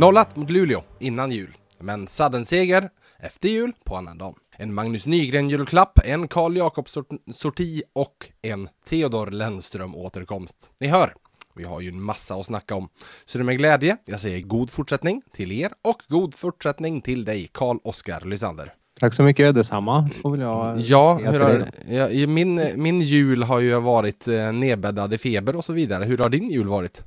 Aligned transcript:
Nollat 0.00 0.36
mot 0.36 0.50
Luleå 0.50 0.82
innan 0.98 1.32
jul, 1.32 1.56
men 1.80 2.08
sudden-seger 2.08 2.90
efter 3.18 3.48
jul 3.48 3.72
på 3.84 3.96
annandagen. 3.96 4.34
En 4.56 4.74
Magnus 4.74 5.06
Nygren-julklapp, 5.06 5.98
en 6.04 6.28
Karl 6.28 6.56
Jakob-sorti 6.56 7.82
och 7.92 8.30
en 8.42 8.68
Theodor 8.88 9.30
Lennström-återkomst. 9.30 10.56
Ni 10.80 10.86
hör, 10.86 11.14
vi 11.54 11.64
har 11.64 11.80
ju 11.80 11.88
en 11.88 12.02
massa 12.02 12.34
att 12.34 12.46
snacka 12.46 12.74
om. 12.74 12.88
Så 13.24 13.38
det 13.38 13.42
är 13.42 13.44
med 13.44 13.58
glädje 13.58 13.96
jag 14.04 14.20
säger 14.20 14.40
god 14.40 14.70
fortsättning 14.70 15.22
till 15.32 15.52
er 15.52 15.72
och 15.84 16.02
god 16.08 16.34
fortsättning 16.34 17.00
till 17.00 17.24
dig, 17.24 17.48
Karl 17.52 17.78
Oskar 17.84 18.20
Lysander. 18.20 18.72
Tack 19.00 19.14
så 19.14 19.22
mycket, 19.22 19.54
detsamma 19.54 20.10
får 20.22 20.30
väl 20.30 20.40
jag 20.40 20.80
Ja, 20.80 21.18
säga 21.18 21.30
hur 21.30 21.40
har, 21.40 21.66
ja, 21.88 22.26
min, 22.26 22.82
min 22.82 23.00
jul 23.00 23.42
har 23.42 23.60
ju 23.60 23.80
varit 23.80 24.28
eh, 24.28 24.52
nedbäddad 24.52 25.14
i 25.14 25.18
feber 25.18 25.56
och 25.56 25.64
så 25.64 25.72
vidare. 25.72 26.04
Hur 26.04 26.18
har 26.18 26.28
din 26.28 26.50
jul 26.50 26.66
varit? 26.68 27.02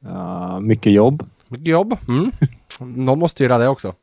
Ja, 0.00 0.60
mycket 0.60 0.92
jobb. 0.92 1.26
Mycket 1.58 1.72
jobb? 1.72 1.96
Mm. 2.08 2.30
Någon 2.80 3.18
måste 3.18 3.42
göra 3.42 3.58
det 3.58 3.68
också. 3.68 3.94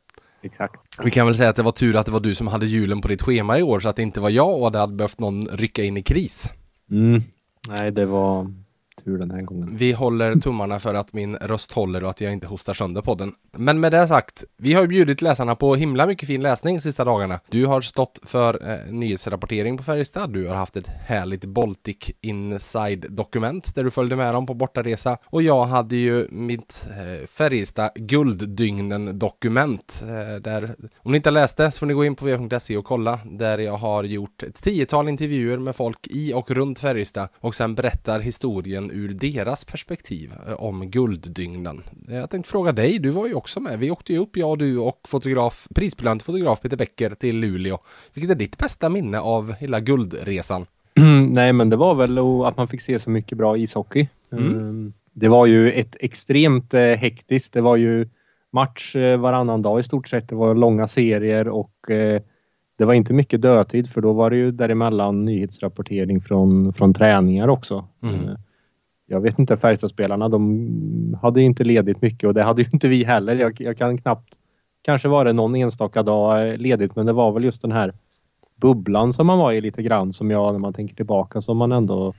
Exakt. 0.42 0.74
Vi 1.04 1.10
kan 1.10 1.26
väl 1.26 1.36
säga 1.36 1.50
att 1.50 1.56
det 1.56 1.62
var 1.62 1.72
tur 1.72 1.96
att 1.96 2.06
det 2.06 2.12
var 2.12 2.20
du 2.20 2.34
som 2.34 2.46
hade 2.46 2.66
julen 2.66 3.00
på 3.00 3.08
ditt 3.08 3.22
schema 3.22 3.58
i 3.58 3.62
år 3.62 3.80
så 3.80 3.88
att 3.88 3.96
det 3.96 4.02
inte 4.02 4.20
var 4.20 4.30
jag 4.30 4.62
och 4.62 4.72
det 4.72 4.78
hade 4.78 4.94
behövt 4.94 5.18
någon 5.18 5.46
rycka 5.46 5.84
in 5.84 5.96
i 5.96 6.02
kris. 6.02 6.50
Mm. 6.90 7.22
Nej, 7.68 7.90
det 7.90 8.06
var 8.06 8.54
tur 9.04 9.18
den 9.18 9.30
här 9.30 9.42
gången. 9.42 9.76
Vi 9.76 9.92
håller 9.92 10.34
tummarna 10.34 10.80
för 10.80 10.94
att 10.94 11.12
min 11.12 11.36
röst 11.36 11.72
håller 11.72 12.04
och 12.04 12.10
att 12.10 12.20
jag 12.20 12.32
inte 12.32 12.46
hostar 12.46 12.74
sönder 12.74 13.02
podden. 13.02 13.32
Men 13.56 13.80
med 13.80 13.92
det 13.92 14.08
sagt, 14.08 14.44
vi 14.56 14.74
har 14.74 14.86
bjudit 14.86 15.22
läsarna 15.22 15.54
på 15.54 15.74
himla 15.74 16.06
mycket 16.06 16.26
fin 16.26 16.42
läsning 16.42 16.80
sista 16.80 17.04
dagarna. 17.04 17.40
Du 17.48 17.66
har 17.66 17.80
stått 17.80 18.20
för 18.22 18.70
eh, 18.70 18.92
nyhetsrapportering 18.92 19.76
på 19.76 19.82
Färjestad, 19.82 20.32
du 20.32 20.48
har 20.48 20.54
haft 20.54 20.76
ett 20.76 20.86
härligt 20.86 21.44
Baltic 21.44 22.10
Inside 22.20 23.06
dokument 23.10 23.74
där 23.74 23.84
du 23.84 23.90
följde 23.90 24.16
med 24.16 24.34
dem 24.34 24.46
på 24.46 24.54
bortaresa 24.54 25.18
och 25.26 25.42
jag 25.42 25.64
hade 25.64 25.96
ju 25.96 26.28
mitt 26.30 26.86
eh, 26.90 27.26
Färjestad 27.26 27.90
Gulddygnen 27.94 29.18
dokument 29.18 30.02
eh, 30.02 30.40
där, 30.42 30.74
om 30.98 31.12
ni 31.12 31.16
inte 31.16 31.28
har 31.28 31.34
läst 31.34 31.56
det 31.56 31.70
så 31.70 31.78
får 31.78 31.86
ni 31.86 31.94
gå 31.94 32.04
in 32.04 32.14
på 32.14 32.24
v.se 32.24 32.76
och 32.76 32.84
kolla 32.84 33.18
där 33.24 33.58
jag 33.58 33.76
har 33.76 34.04
gjort 34.04 34.42
ett 34.42 34.62
tiotal 34.62 35.08
intervjuer 35.08 35.58
med 35.58 35.76
folk 35.76 36.06
i 36.06 36.32
och 36.34 36.50
runt 36.50 36.78
Färjestad 36.78 37.28
och 37.40 37.54
sen 37.54 37.74
berättar 37.74 38.20
historien 38.20 38.90
ur 38.92 39.08
deras 39.08 39.64
perspektiv 39.64 40.32
eh, 40.48 40.54
om 40.54 40.90
Gulddygnen. 40.90 41.82
Jag 42.08 42.30
tänkte 42.30 42.50
fråga 42.50 42.72
dig, 42.72 42.98
du 42.98 43.10
var 43.10 43.26
ju 43.26 43.34
också 43.34 43.60
med. 43.60 43.78
Vi 43.78 43.90
åkte 43.90 44.12
ju 44.12 44.18
upp, 44.18 44.36
jag 44.36 44.50
och 44.50 44.58
du 44.58 44.78
och 44.78 45.00
fotograf, 45.08 45.68
prisbelönt 45.74 46.22
fotograf 46.22 46.60
Peter 46.60 46.76
Becker 46.76 47.14
till 47.14 47.36
Luleå. 47.36 47.78
Vilket 48.14 48.30
är 48.30 48.34
ditt 48.34 48.58
bästa 48.58 48.88
minne 48.88 49.20
av 49.20 49.52
hela 49.52 49.80
guldresan? 49.80 50.66
Nej, 51.30 51.52
men 51.52 51.70
det 51.70 51.76
var 51.76 51.94
väl 51.94 52.18
att 52.46 52.56
man 52.56 52.68
fick 52.68 52.80
se 52.80 53.00
så 53.00 53.10
mycket 53.10 53.38
bra 53.38 53.56
ishockey. 53.56 54.08
Mm. 54.32 54.46
Mm. 54.46 54.92
Det 55.12 55.28
var 55.28 55.46
ju 55.46 55.72
ett 55.72 55.96
extremt 56.00 56.74
eh, 56.74 56.80
hektiskt. 56.80 57.52
Det 57.52 57.60
var 57.60 57.76
ju 57.76 58.08
match 58.52 58.96
eh, 58.96 59.18
varannan 59.18 59.62
dag 59.62 59.80
i 59.80 59.82
stort 59.82 60.08
sett. 60.08 60.28
Det 60.28 60.34
var 60.34 60.54
långa 60.54 60.88
serier 60.88 61.48
och 61.48 61.90
eh, 61.90 62.22
det 62.78 62.84
var 62.84 62.94
inte 62.94 63.12
mycket 63.12 63.42
dödtid 63.42 63.90
för 63.90 64.00
då 64.00 64.12
var 64.12 64.30
det 64.30 64.36
ju 64.36 64.50
däremellan 64.50 65.24
nyhetsrapportering 65.24 66.20
från, 66.20 66.72
från 66.72 66.94
träningar 66.94 67.48
också. 67.48 67.84
Mm. 68.02 68.36
Jag 69.12 69.20
vet 69.20 69.38
inte, 69.38 69.56
Färjestadspelarna 69.56 70.28
de 70.28 71.18
hade 71.22 71.40
ju 71.40 71.46
inte 71.46 71.64
ledigt 71.64 72.02
mycket 72.02 72.28
och 72.28 72.34
det 72.34 72.42
hade 72.42 72.62
ju 72.62 72.68
inte 72.72 72.88
vi 72.88 73.04
heller. 73.04 73.36
Jag, 73.36 73.60
jag 73.60 73.76
kan 73.76 73.98
knappt, 73.98 74.34
kanske 74.82 75.08
var 75.08 75.24
det 75.24 75.32
någon 75.32 75.54
enstaka 75.54 76.02
dag 76.02 76.58
ledigt 76.60 76.96
men 76.96 77.06
det 77.06 77.12
var 77.12 77.32
väl 77.32 77.44
just 77.44 77.62
den 77.62 77.72
här 77.72 77.92
bubblan 78.56 79.12
som 79.12 79.26
man 79.26 79.38
var 79.38 79.52
i 79.52 79.60
lite 79.60 79.82
grann 79.82 80.12
som 80.12 80.30
jag 80.30 80.52
när 80.52 80.58
man 80.58 80.72
tänker 80.72 80.94
tillbaka 80.94 81.40
som 81.40 81.56
man 81.56 81.72
ändå 81.72 82.14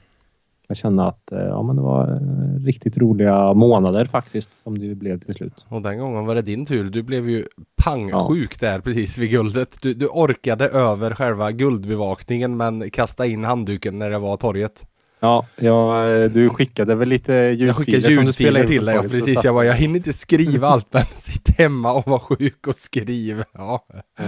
kan 0.67 0.75
känna 0.75 1.07
att 1.07 1.31
eh, 1.31 1.39
ja, 1.39 1.63
men 1.63 1.75
det 1.75 1.81
var 1.81 2.07
eh, 2.07 2.65
riktigt 2.65 2.97
roliga 2.97 3.53
månader 3.53 4.05
faktiskt 4.05 4.63
som 4.63 4.77
det 4.77 4.95
blev 4.95 5.19
till 5.19 5.33
slut. 5.33 5.65
Och 5.69 5.81
den 5.81 5.99
gången 5.99 6.25
var 6.25 6.35
det 6.35 6.41
din 6.41 6.65
tur. 6.65 6.89
Du 6.89 7.03
blev 7.03 7.29
ju 7.29 7.45
pangsjuk 7.83 8.59
där 8.59 8.79
precis 8.79 9.17
vid 9.17 9.29
guldet. 9.29 9.81
Du, 9.81 9.93
du 9.93 10.07
orkade 10.07 10.69
över 10.69 11.11
själva 11.11 11.51
guldbevakningen 11.51 12.57
men 12.57 12.89
kasta 12.89 13.25
in 13.25 13.43
handduken 13.43 13.99
när 13.99 14.09
det 14.09 14.19
var 14.19 14.37
torget. 14.37 14.85
Ja, 15.23 15.45
ja 15.55 16.07
eh, 16.09 16.29
du 16.29 16.49
skickade 16.49 16.95
väl 16.95 17.09
lite 17.09 17.33
ljudfiler 17.33 17.67
Jag 17.67 17.75
skickade 17.75 18.13
ljudfiler 18.13 18.67
till 18.67 18.85
dig, 18.85 18.95
ja, 18.95 19.01
precis. 19.01 19.43
Jag 19.43 19.55
bara, 19.55 19.65
jag 19.65 19.73
hinner 19.73 19.95
inte 19.95 20.13
skriva 20.13 20.67
allt 20.67 20.93
men 20.93 21.03
sitt 21.15 21.49
hemma 21.57 21.93
och 21.93 22.07
var 22.07 22.19
sjuk 22.19 22.67
och 22.67 22.75
skriv. 22.75 23.43
Ja. 23.53 23.85
Ja. 24.17 24.23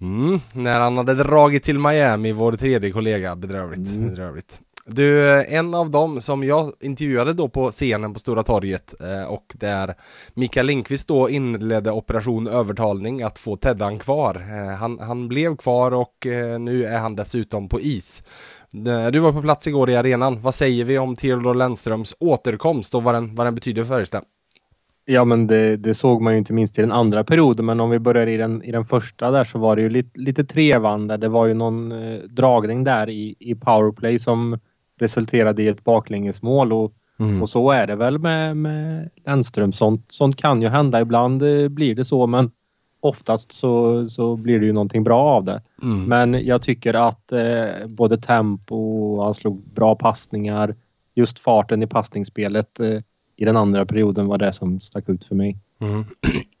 Mm, 0.00 0.40
när 0.52 0.80
han 0.80 0.96
hade 0.96 1.14
dragit 1.14 1.62
till 1.62 1.78
Miami, 1.78 2.32
vår 2.32 2.52
tredje 2.52 2.90
kollega, 2.90 3.36
bedrövligt, 3.36 3.90
Mm. 3.90 4.08
bedrövligt. 4.08 4.60
Du, 4.88 5.42
en 5.44 5.74
av 5.74 5.90
dem 5.90 6.20
som 6.20 6.44
jag 6.44 6.72
intervjuade 6.80 7.32
då 7.32 7.48
på 7.48 7.70
scenen 7.70 8.14
på 8.14 8.20
Stora 8.20 8.42
torget 8.42 8.94
eh, 9.00 9.22
och 9.24 9.54
där 9.54 9.94
Mikael 10.34 10.66
Lindqvist 10.66 11.08
då 11.08 11.30
inledde 11.30 11.90
operation 11.90 12.48
övertalning 12.48 13.22
att 13.22 13.38
få 13.38 13.56
Teddan 13.56 13.98
kvar. 13.98 14.34
Eh, 14.50 14.76
han, 14.76 14.98
han 14.98 15.28
blev 15.28 15.56
kvar 15.56 15.92
och 15.92 16.26
eh, 16.26 16.58
nu 16.58 16.84
är 16.84 16.98
han 16.98 17.16
dessutom 17.16 17.68
på 17.68 17.80
is. 17.80 18.22
Eh, 18.74 19.10
Du 19.12 19.18
var 19.18 19.32
på 19.32 19.42
plats 19.42 19.66
igår 19.66 19.90
i 19.90 19.96
arenan. 19.96 20.42
Vad 20.42 20.54
säger 20.54 20.84
vi 20.84 20.98
om 20.98 21.16
Theodor 21.16 21.54
Lennströms 21.54 22.14
återkomst 22.20 22.94
och 22.94 23.02
vad 23.02 23.14
den, 23.14 23.34
vad 23.34 23.46
den 23.46 23.54
betyder 23.54 23.84
för 23.84 23.88
Färjestad? 23.94 24.22
Ja, 25.04 25.24
men 25.24 25.46
det, 25.46 25.76
det 25.76 25.94
såg 25.94 26.22
man 26.22 26.32
ju 26.32 26.38
inte 26.38 26.52
minst 26.52 26.78
i 26.78 26.80
den 26.82 26.92
andra 26.92 27.24
perioden. 27.24 27.66
Men 27.66 27.80
om 27.80 27.90
vi 27.90 27.98
börjar 27.98 28.26
i 28.26 28.36
den, 28.36 28.62
i 28.62 28.72
den 28.72 28.84
första 28.84 29.30
där 29.30 29.44
så 29.44 29.58
var 29.58 29.76
det 29.76 29.82
ju 29.82 29.88
lite, 29.88 30.20
lite 30.20 30.44
trevande. 30.44 31.16
Det 31.16 31.28
var 31.28 31.46
ju 31.46 31.54
någon 31.54 31.92
eh, 31.92 32.18
dragning 32.18 32.84
där 32.84 33.08
i, 33.10 33.34
i 33.38 33.54
powerplay 33.54 34.18
som 34.18 34.58
resulterade 35.00 35.62
i 35.62 35.68
ett 35.68 35.84
baklängesmål. 35.84 36.72
Och, 36.72 36.92
Mm. 37.18 37.42
och 37.42 37.48
så 37.48 37.70
är 37.70 37.86
det 37.86 37.96
väl 37.96 38.18
med, 38.18 38.56
med 38.56 39.10
Lennström. 39.26 39.72
Sånt, 39.72 40.04
sånt 40.08 40.36
kan 40.36 40.62
ju 40.62 40.68
hända. 40.68 41.00
Ibland 41.00 41.42
eh, 41.42 41.68
blir 41.68 41.94
det 41.94 42.04
så 42.04 42.26
men 42.26 42.50
oftast 43.08 43.52
så, 43.52 44.06
så 44.08 44.36
blir 44.36 44.60
det 44.60 44.66
ju 44.66 44.72
någonting 44.72 45.04
bra 45.04 45.22
av 45.22 45.44
det. 45.44 45.62
Mm. 45.82 46.04
Men 46.04 46.46
jag 46.46 46.62
tycker 46.62 46.94
att 46.94 47.32
eh, 47.32 47.86
både 47.86 48.18
tempo, 48.18 49.22
han 49.22 49.34
slog 49.34 49.62
bra 49.74 49.94
passningar, 49.94 50.74
just 51.14 51.38
farten 51.38 51.82
i 51.82 51.86
passningsspelet 51.86 52.80
eh, 52.80 53.00
i 53.36 53.44
den 53.44 53.56
andra 53.56 53.86
perioden 53.86 54.26
var 54.26 54.38
det 54.38 54.52
som 54.52 54.80
stack 54.80 55.08
ut 55.08 55.24
för 55.24 55.34
mig. 55.34 55.58
Mm. 55.80 56.04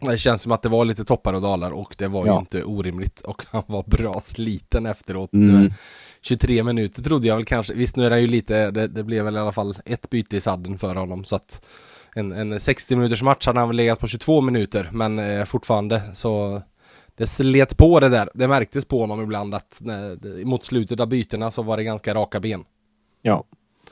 Det 0.00 0.18
känns 0.18 0.42
som 0.42 0.52
att 0.52 0.62
det 0.62 0.68
var 0.68 0.84
lite 0.84 1.04
toppar 1.04 1.32
och 1.32 1.42
dalar 1.42 1.70
och 1.70 1.94
det 1.98 2.08
var 2.08 2.24
ju 2.24 2.30
Ja. 2.30 2.38
inte 2.38 2.64
orimligt 2.64 3.20
och 3.20 3.44
han 3.50 3.62
var 3.66 3.84
bra 3.86 4.20
sliten 4.20 4.86
efteråt. 4.86 5.32
Mm. 5.32 5.70
23 6.22 6.62
minuter 6.62 7.02
trodde 7.02 7.28
jag 7.28 7.36
väl 7.36 7.44
kanske, 7.44 7.74
visst 7.74 7.96
nu 7.96 8.04
är 8.04 8.10
det 8.10 8.20
ju 8.20 8.26
lite, 8.26 8.70
det, 8.70 8.86
det 8.86 9.04
blev 9.04 9.24
väl 9.24 9.36
i 9.36 9.38
alla 9.38 9.52
fall 9.52 9.74
ett 9.84 10.10
byte 10.10 10.36
i 10.36 10.40
sadden 10.40 10.78
för 10.78 10.94
honom 10.94 11.24
så 11.24 11.36
att 11.36 11.64
en, 12.16 12.32
en 12.32 12.60
60 12.60 12.96
minuters 12.96 13.22
match 13.22 13.46
hade 13.46 13.58
han 13.58 13.68
väl 13.68 13.76
legat 13.76 14.00
på 14.00 14.06
22 14.06 14.40
minuter 14.40 14.88
men 14.92 15.18
eh, 15.18 15.44
fortfarande 15.44 16.02
så 16.14 16.62
det 17.16 17.26
slet 17.26 17.76
på 17.76 18.00
det 18.00 18.08
där. 18.08 18.28
Det 18.34 18.48
märktes 18.48 18.84
på 18.84 19.00
honom 19.00 19.22
ibland 19.22 19.54
att 19.54 19.78
när, 19.80 20.44
mot 20.44 20.64
slutet 20.64 21.00
av 21.00 21.06
bytena 21.08 21.50
så 21.50 21.62
var 21.62 21.76
det 21.76 21.84
ganska 21.84 22.14
raka 22.14 22.40
ben. 22.40 22.64
Ja, 23.22 23.44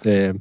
det 0.02 0.36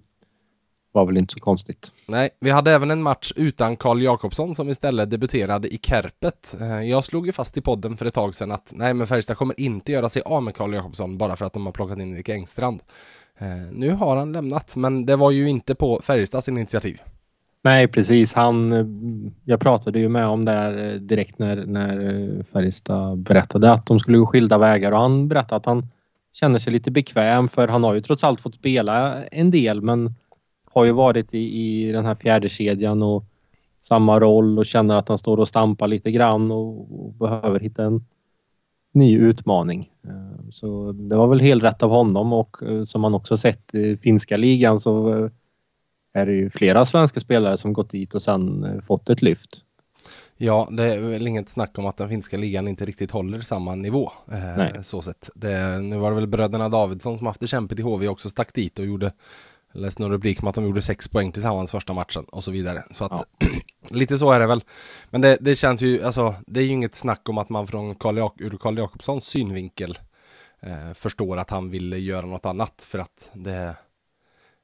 var 0.91 1.05
väl 1.05 1.17
inte 1.17 1.33
så 1.33 1.39
konstigt. 1.39 1.91
Nej, 2.07 2.29
vi 2.39 2.49
hade 2.49 2.71
även 2.71 2.91
en 2.91 3.03
match 3.03 3.33
utan 3.35 3.77
Karl 3.77 4.01
Jakobsson 4.01 4.55
som 4.55 4.69
istället 4.69 5.09
debuterade 5.09 5.67
i 5.73 5.77
Kärpet. 5.83 6.55
Eh, 6.61 6.81
Jag 6.81 7.03
slog 7.03 7.25
ju 7.25 7.31
fast 7.31 7.57
i 7.57 7.61
podden 7.61 7.97
för 7.97 8.05
ett 8.05 8.13
tag 8.13 8.35
sedan 8.35 8.51
att 8.51 8.71
nej 8.75 8.93
men 8.93 9.07
Färjestad 9.07 9.37
kommer 9.37 9.59
inte 9.59 9.91
göra 9.91 10.09
sig 10.09 10.21
av 10.25 10.43
med 10.43 10.55
Karl 10.55 10.73
Jakobsson 10.73 11.17
bara 11.17 11.35
för 11.35 11.45
att 11.45 11.53
de 11.53 11.65
har 11.65 11.73
plockat 11.73 11.99
in 11.99 12.13
Erik 12.15 12.29
Engstrand. 12.29 12.79
Eh, 13.37 13.47
Nu 13.71 13.91
har 13.91 14.15
han 14.17 14.31
lämnat, 14.31 14.75
men 14.75 15.05
det 15.05 15.15
var 15.15 15.31
ju 15.31 15.49
inte 15.49 15.75
på 15.75 16.01
Färjestads 16.03 16.47
initiativ. 16.49 17.01
Nej, 17.63 17.87
precis. 17.87 18.33
Han, 18.33 18.71
eh, 18.71 18.85
jag 19.45 19.59
pratade 19.59 19.99
ju 19.99 20.09
med 20.09 20.27
om 20.27 20.45
det 20.45 20.51
här 20.51 20.77
eh, 20.77 20.99
direkt 20.99 21.39
när, 21.39 21.65
när 21.65 22.09
eh, 22.09 22.43
Färjestad 22.43 23.17
berättade 23.17 23.71
att 23.71 23.85
de 23.85 23.99
skulle 23.99 24.17
gå 24.17 24.25
skilda 24.25 24.57
vägar 24.57 24.91
och 24.91 24.97
han 24.97 25.27
berättade 25.27 25.55
att 25.55 25.65
han 25.65 25.87
känner 26.33 26.59
sig 26.59 26.73
lite 26.73 26.91
bekväm 26.91 27.47
för 27.49 27.67
han 27.67 27.83
har 27.83 27.93
ju 27.93 28.01
trots 28.01 28.23
allt 28.23 28.41
fått 28.41 28.55
spela 28.55 29.25
en 29.25 29.51
del 29.51 29.81
men 29.81 30.15
har 30.71 30.85
ju 30.85 30.91
varit 30.91 31.33
i, 31.33 31.39
i 31.39 31.91
den 31.91 32.05
här 32.05 32.15
fjärde 32.15 32.49
kedjan 32.49 33.03
och 33.03 33.25
samma 33.81 34.19
roll 34.19 34.59
och 34.59 34.65
känner 34.65 34.95
att 34.95 35.09
han 35.09 35.17
står 35.17 35.37
och 35.37 35.47
stampar 35.47 35.87
lite 35.87 36.11
grann 36.11 36.51
och, 36.51 37.05
och 37.05 37.13
behöver 37.13 37.59
hitta 37.59 37.83
en 37.83 38.05
ny 38.93 39.17
utmaning. 39.17 39.89
Så 40.51 40.91
det 40.91 41.15
var 41.15 41.27
väl 41.27 41.39
helt 41.39 41.63
rätt 41.63 41.83
av 41.83 41.89
honom 41.89 42.33
och 42.33 42.57
som 42.85 43.01
man 43.01 43.13
också 43.13 43.37
sett 43.37 43.75
i 43.75 43.97
finska 43.97 44.37
ligan 44.37 44.79
så 44.79 45.29
är 46.13 46.25
det 46.25 46.33
ju 46.33 46.49
flera 46.49 46.85
svenska 46.85 47.19
spelare 47.19 47.57
som 47.57 47.73
gått 47.73 47.89
dit 47.89 48.15
och 48.15 48.21
sen 48.21 48.63
eh, 48.63 48.81
fått 48.81 49.09
ett 49.09 49.21
lyft. 49.21 49.61
Ja, 50.37 50.67
det 50.71 50.83
är 50.83 50.99
väl 50.99 51.27
inget 51.27 51.49
snack 51.49 51.77
om 51.77 51.85
att 51.85 51.97
den 51.97 52.09
finska 52.09 52.37
ligan 52.37 52.67
inte 52.67 52.85
riktigt 52.85 53.11
håller 53.11 53.41
samma 53.41 53.75
nivå. 53.75 54.11
Eh, 54.31 54.81
så 54.81 55.01
sett. 55.01 55.29
Det, 55.35 55.79
nu 55.79 55.97
var 55.97 56.09
det 56.09 56.15
väl 56.15 56.27
bröderna 56.27 56.69
Davidsson 56.69 57.17
som 57.17 57.27
haft 57.27 57.39
det 57.39 57.47
kämpigt 57.47 57.79
i 57.79 57.83
HV 57.83 58.07
också 58.07 58.29
stack 58.29 58.53
dit 58.53 58.79
och 58.79 58.85
gjorde 58.85 59.11
läste 59.73 60.01
någon 60.01 60.11
rubrik 60.11 60.41
om 60.41 60.47
att 60.47 60.55
de 60.55 60.63
gjorde 60.63 60.81
sex 60.81 61.07
poäng 61.07 61.31
tillsammans 61.31 61.71
första 61.71 61.93
matchen 61.93 62.23
och 62.23 62.43
så 62.43 62.51
vidare. 62.51 62.83
Så 62.91 63.05
att 63.05 63.25
ja. 63.39 63.47
lite 63.89 64.17
så 64.17 64.31
är 64.31 64.39
det 64.39 64.47
väl. 64.47 64.63
Men 65.09 65.21
det, 65.21 65.37
det, 65.41 65.55
känns 65.55 65.81
ju, 65.81 66.03
alltså 66.03 66.35
det 66.47 66.59
är 66.59 66.63
ju 66.63 66.71
inget 66.71 66.95
snack 66.95 67.29
om 67.29 67.37
att 67.37 67.49
man 67.49 67.67
från 67.67 67.95
Karl 67.95 68.17
Jak 68.17 68.41
ur 68.41 68.57
Karl 68.57 68.77
Jakobssons 68.77 69.25
synvinkel 69.25 69.97
eh, 70.59 70.93
förstår 70.93 71.37
att 71.37 71.49
han 71.49 71.69
ville 71.69 71.97
göra 71.97 72.25
något 72.25 72.45
annat 72.45 72.85
för 72.87 72.99
att 72.99 73.29
det 73.33 73.75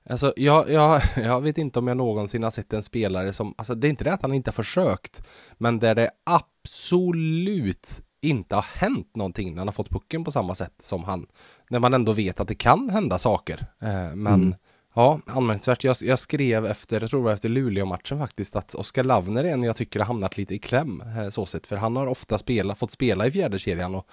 Alltså 0.09 0.33
jag, 0.35 0.69
jag, 0.71 1.01
jag 1.15 1.41
vet 1.41 1.57
inte 1.57 1.79
om 1.79 1.87
jag 1.87 1.97
någonsin 1.97 2.43
har 2.43 2.51
sett 2.51 2.73
en 2.73 2.83
spelare 2.83 3.33
som, 3.33 3.53
alltså 3.57 3.75
det 3.75 3.87
är 3.87 3.89
inte 3.89 4.03
det 4.03 4.13
att 4.13 4.21
han 4.21 4.33
inte 4.33 4.49
har 4.49 4.53
försökt, 4.53 5.27
men 5.57 5.79
där 5.79 5.95
det 5.95 6.11
absolut 6.23 8.01
inte 8.21 8.55
har 8.55 8.65
hänt 8.75 9.15
någonting 9.15 9.51
när 9.51 9.57
han 9.57 9.67
har 9.67 9.73
fått 9.73 9.89
pucken 9.89 10.23
på 10.23 10.31
samma 10.31 10.55
sätt 10.55 10.73
som 10.81 11.03
han. 11.03 11.27
När 11.69 11.79
man 11.79 11.93
ändå 11.93 12.11
vet 12.11 12.39
att 12.39 12.47
det 12.47 12.55
kan 12.55 12.89
hända 12.89 13.17
saker. 13.17 13.65
Eh, 13.81 14.15
men 14.15 14.33
mm. 14.33 14.55
ja, 14.95 15.19
anmärkningsvärt. 15.25 15.83
Jag, 15.83 15.95
jag, 16.01 16.19
skrev 16.19 16.65
efter, 16.65 17.01
jag 17.01 17.09
tror 17.09 17.19
det 17.19 17.25
var 17.25 17.33
efter 17.33 17.49
Luleå-matchen 17.49 18.19
faktiskt, 18.19 18.55
att 18.55 18.75
Oskar 18.75 19.03
Lavner 19.03 19.43
är 19.43 19.53
en 19.53 19.63
jag 19.63 19.75
tycker 19.75 19.99
har 19.99 20.05
hamnat 20.05 20.37
lite 20.37 20.55
i 20.55 20.59
kläm 20.59 21.03
eh, 21.17 21.29
så 21.29 21.45
sett. 21.45 21.67
För 21.67 21.75
han 21.75 21.95
har 21.95 22.07
ofta 22.07 22.37
spela, 22.37 22.75
fått 22.75 22.91
spela 22.91 23.27
i 23.27 23.31
fjärde 23.31 23.59
kedjan 23.59 23.95
och 23.95 24.07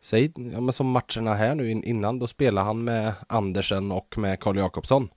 säg, 0.00 0.32
ja 0.36 0.60
men 0.60 0.72
som 0.72 0.86
matcherna 0.86 1.34
här 1.34 1.54
nu 1.54 1.70
innan, 1.70 2.18
då 2.18 2.26
spelar 2.26 2.64
han 2.64 2.84
med 2.84 3.12
Andersen 3.28 3.92
och 3.92 4.18
med 4.18 4.40
Karl 4.40 4.56
Jakobsson. 4.56 5.08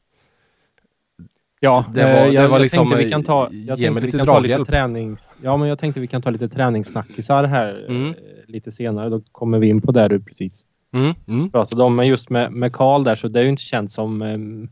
Ja, 1.60 1.86
det 1.94 2.04
var, 2.04 2.12
eh, 2.12 2.28
jag, 2.28 2.44
det 2.44 2.48
var 2.48 2.60
liksom, 2.60 2.94
vi 2.98 3.10
kan 3.10 3.24
ta, 3.24 3.50
jag 3.52 3.80
ge 3.80 3.92
mig 3.92 4.04
lite 4.04 4.18
draghjälp. 4.18 4.68
tränings, 4.68 5.38
ja, 5.42 5.58
men 5.58 5.70
jag 5.70 5.80
tänkte 5.80 6.00
vi 6.00 6.08
kan 6.08 6.22
ta 6.22 6.30
lite 6.30 6.50
träningssnackisar 6.50 7.44
här 7.44 7.86
mm. 7.90 8.08
Eh, 8.08 8.14
lite 8.48 8.72
senare. 8.72 9.10
Då 9.10 9.22
kommer 9.32 9.60
vi 9.60 9.68
in 9.68 9.82
på 9.82 9.92
det 9.92 10.08
du 10.08 10.20
precis 10.20 10.66
mm. 10.94 11.14
Mm. 11.28 11.50
pratade 11.50 11.84
om. 11.84 11.96
Men 11.96 12.08
just 12.08 12.30
med, 12.30 12.52
med 12.52 12.74
Karl 12.74 13.04
där 13.04 13.16
så 13.16 13.28
det 13.28 13.40
är 13.40 13.44
ju 13.44 13.50
inte 13.50 13.62
känt 13.62 13.92
som 13.92 14.22
ehm, 14.22 14.70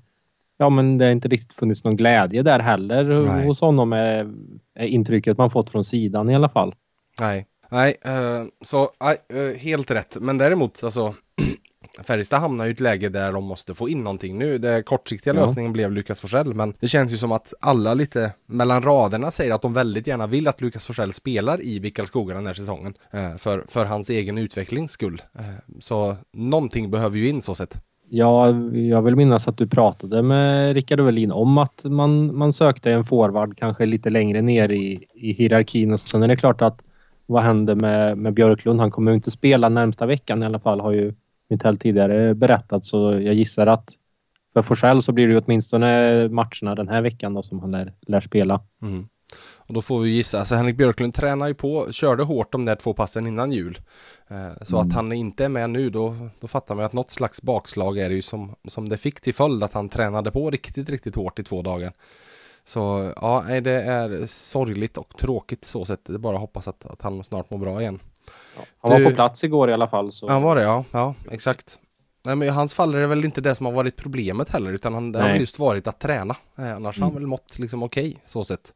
Ja 0.57 0.69
men 0.69 0.97
det 0.97 1.05
har 1.05 1.11
inte 1.11 1.27
riktigt 1.27 1.53
funnits 1.53 1.83
någon 1.83 1.95
glädje 1.95 2.43
där 2.43 2.59
heller 2.59 3.03
Nej. 3.03 3.47
hos 3.47 3.61
honom 3.61 3.93
är, 3.93 4.33
är 4.75 4.85
intrycket 4.85 5.37
man 5.37 5.51
fått 5.51 5.69
från 5.69 5.83
sidan 5.83 6.29
i 6.29 6.35
alla 6.35 6.49
fall. 6.49 6.75
Nej, 7.19 7.45
Nej, 7.69 7.95
uh, 8.05 8.47
så 8.61 8.81
uh, 8.81 9.57
helt 9.57 9.91
rätt. 9.91 10.17
Men 10.21 10.37
däremot 10.37 10.83
alltså 10.83 11.15
Färjestad 12.03 12.39
hamnar 12.39 12.65
ju 12.65 12.71
i 12.71 12.73
ett 12.73 12.79
läge 12.79 13.09
där 13.09 13.31
de 13.31 13.43
måste 13.43 13.73
få 13.73 13.89
in 13.89 14.03
någonting 14.03 14.37
nu. 14.37 14.57
Det 14.57 14.83
kortsiktiga 14.83 15.33
ja. 15.33 15.41
lösningen 15.45 15.73
blev 15.73 15.91
Lukas 15.91 16.19
Forsell, 16.19 16.53
men 16.53 16.73
det 16.79 16.87
känns 16.87 17.13
ju 17.13 17.17
som 17.17 17.31
att 17.31 17.53
alla 17.59 17.93
lite 17.93 18.31
mellan 18.45 18.81
raderna 18.81 19.31
säger 19.31 19.53
att 19.53 19.61
de 19.61 19.73
väldigt 19.73 20.07
gärna 20.07 20.27
vill 20.27 20.47
att 20.47 20.61
Lukas 20.61 20.85
Forsell 20.85 21.13
spelar 21.13 21.61
i 21.61 21.79
Bickalskoga 21.79 22.35
den 22.35 22.45
här 22.45 22.53
säsongen. 22.53 22.93
Eh, 23.11 23.35
för, 23.37 23.65
för 23.67 23.85
hans 23.85 24.09
egen 24.09 24.37
utvecklings 24.37 24.91
skull. 24.91 25.21
Eh, 25.35 25.41
så 25.79 26.15
någonting 26.33 26.91
behöver 26.91 27.17
ju 27.17 27.29
in 27.29 27.41
så 27.41 27.55
sett. 27.55 27.81
Ja, 28.09 28.49
jag 28.73 29.01
vill 29.01 29.15
minnas 29.15 29.47
att 29.47 29.57
du 29.57 29.67
pratade 29.67 30.21
med 30.21 30.73
Rickard 30.73 30.99
Övelin 30.99 31.31
om 31.31 31.57
att 31.57 31.83
man, 31.83 32.37
man 32.37 32.53
sökte 32.53 32.91
en 32.91 33.03
forward 33.03 33.57
kanske 33.57 33.85
lite 33.85 34.09
längre 34.09 34.41
ner 34.41 34.71
i, 34.71 35.05
i 35.13 35.33
hierarkin 35.33 35.93
och 35.93 35.99
sen 35.99 36.23
är 36.23 36.27
det 36.27 36.37
klart 36.37 36.61
att 36.61 36.81
vad 37.25 37.43
händer 37.43 37.75
med, 37.75 38.17
med 38.17 38.33
Björklund? 38.33 38.79
Han 38.79 38.91
kommer 38.91 39.11
inte 39.13 39.31
spela 39.31 39.69
närmsta 39.69 40.05
veckan 40.05 40.43
i 40.43 40.45
alla 40.45 40.59
fall 40.59 40.79
har 40.79 40.91
ju 40.91 41.13
Mitell 41.49 41.77
tidigare 41.77 42.35
berättat 42.35 42.85
så 42.85 42.97
jag 42.97 43.33
gissar 43.33 43.67
att 43.67 43.89
för 44.53 44.61
Forsell 44.61 45.01
så 45.03 45.11
blir 45.11 45.27
det 45.27 45.37
åtminstone 45.37 46.29
matcherna 46.29 46.75
den 46.75 46.87
här 46.87 47.01
veckan 47.01 47.33
då 47.33 47.43
som 47.43 47.59
han 47.59 47.71
lär, 47.71 47.93
lär 48.07 48.21
spela. 48.21 48.61
Mm. 48.81 49.07
Och 49.57 49.73
då 49.73 49.81
får 49.81 49.99
vi 49.99 50.09
gissa, 50.09 50.39
alltså 50.39 50.55
Henrik 50.55 50.77
Björklund 50.77 51.13
tränar 51.13 51.47
ju 51.47 51.53
på, 51.53 51.91
körde 51.91 52.23
hårt 52.23 52.51
de 52.51 52.65
där 52.65 52.75
två 52.75 52.93
passen 52.93 53.27
innan 53.27 53.51
jul. 53.51 53.79
Eh, 54.27 54.63
så 54.63 54.75
mm. 54.75 54.87
att 54.87 54.95
han 54.95 55.13
inte 55.13 55.45
är 55.45 55.49
med 55.49 55.69
nu, 55.69 55.89
då, 55.89 56.15
då 56.39 56.47
fattar 56.47 56.75
man 56.75 56.85
att 56.85 56.93
något 56.93 57.11
slags 57.11 57.41
bakslag 57.41 57.97
är 57.97 58.09
det 58.09 58.15
ju 58.15 58.21
som, 58.21 58.55
som 58.67 58.89
det 58.89 58.97
fick 58.97 59.21
till 59.21 59.33
följd 59.33 59.63
att 59.63 59.73
han 59.73 59.89
tränade 59.89 60.31
på 60.31 60.49
riktigt, 60.49 60.89
riktigt 60.89 61.15
hårt 61.15 61.39
i 61.39 61.43
två 61.43 61.61
dagar. 61.61 61.93
Så 62.65 63.13
ja, 63.15 63.43
det 63.61 63.81
är 63.81 64.25
sorgligt 64.25 64.97
och 64.97 65.17
tråkigt 65.17 65.65
så 65.65 65.85
sätt. 65.85 66.01
Det 66.05 66.13
är 66.13 66.17
bara 66.17 66.35
att 66.35 66.41
hoppas 66.41 66.67
att, 66.67 66.85
att 66.85 67.01
han 67.01 67.23
snart 67.23 67.49
mår 67.49 67.57
bra 67.57 67.81
igen. 67.81 67.99
Han 68.81 68.91
du... 68.91 69.03
var 69.03 69.11
på 69.11 69.15
plats 69.15 69.43
igår 69.43 69.69
i 69.69 69.73
alla 69.73 69.87
fall. 69.87 70.11
Så... 70.11 70.27
Han 70.27 70.41
var 70.41 70.55
det 70.55 70.61
ja, 70.61 70.83
ja 70.91 71.15
exakt. 71.31 71.79
Nej 72.23 72.35
men 72.35 72.47
i 72.47 72.51
hans 72.51 72.73
fall 72.73 72.95
är 72.95 72.99
det 72.99 73.07
väl 73.07 73.25
inte 73.25 73.41
det 73.41 73.55
som 73.55 73.65
har 73.65 73.73
varit 73.73 73.95
problemet 73.95 74.49
heller 74.49 74.73
utan 74.73 74.93
han, 74.93 75.11
det 75.11 75.21
har 75.21 75.29
väl 75.29 75.39
just 75.39 75.59
varit 75.59 75.87
att 75.87 75.99
träna. 75.99 76.35
Eh, 76.57 76.75
annars 76.75 76.97
mm. 76.97 77.03
har 77.03 77.11
han 77.11 77.21
väl 77.21 77.27
mått 77.27 77.59
liksom 77.59 77.83
okej 77.83 78.09
okay, 78.09 78.21
så 78.25 78.43
sett. 78.43 78.73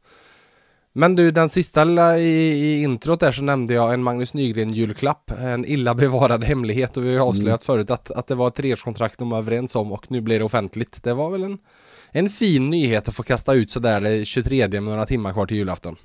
Men 0.92 1.16
du, 1.16 1.30
den 1.30 1.48
sista 1.48 1.84
lilla 1.84 2.18
i, 2.18 2.52
i 2.52 2.82
introt 2.82 3.20
där 3.20 3.32
så 3.32 3.42
nämnde 3.42 3.74
jag 3.74 3.94
en 3.94 4.02
Magnus 4.02 4.34
Nygren 4.34 4.72
julklapp. 4.72 5.30
En 5.38 5.64
illa 5.64 5.94
bevarad 5.94 6.44
hemlighet 6.44 6.96
och 6.96 7.04
vi 7.04 7.16
har 7.16 7.26
avslöjat 7.26 7.68
mm. 7.68 7.76
förut 7.76 7.90
att, 7.90 8.10
att 8.10 8.26
det 8.26 8.34
var 8.34 8.48
ett 8.48 8.54
treårskontrakt 8.54 9.18
de 9.18 9.30
var 9.30 9.38
överens 9.38 9.76
om 9.76 9.92
och 9.92 10.10
nu 10.10 10.20
blir 10.20 10.38
det 10.38 10.44
offentligt. 10.44 11.02
Det 11.02 11.14
var 11.14 11.30
väl 11.30 11.42
en, 11.42 11.58
en 12.10 12.30
fin 12.30 12.70
nyhet 12.70 13.08
att 13.08 13.14
få 13.14 13.22
kasta 13.22 13.54
ut 13.54 13.70
sådär 13.70 14.24
23 14.24 14.68
med 14.68 14.82
några 14.82 15.06
timmar 15.06 15.32
kvar 15.32 15.46
till 15.46 15.56
julafton. 15.56 15.96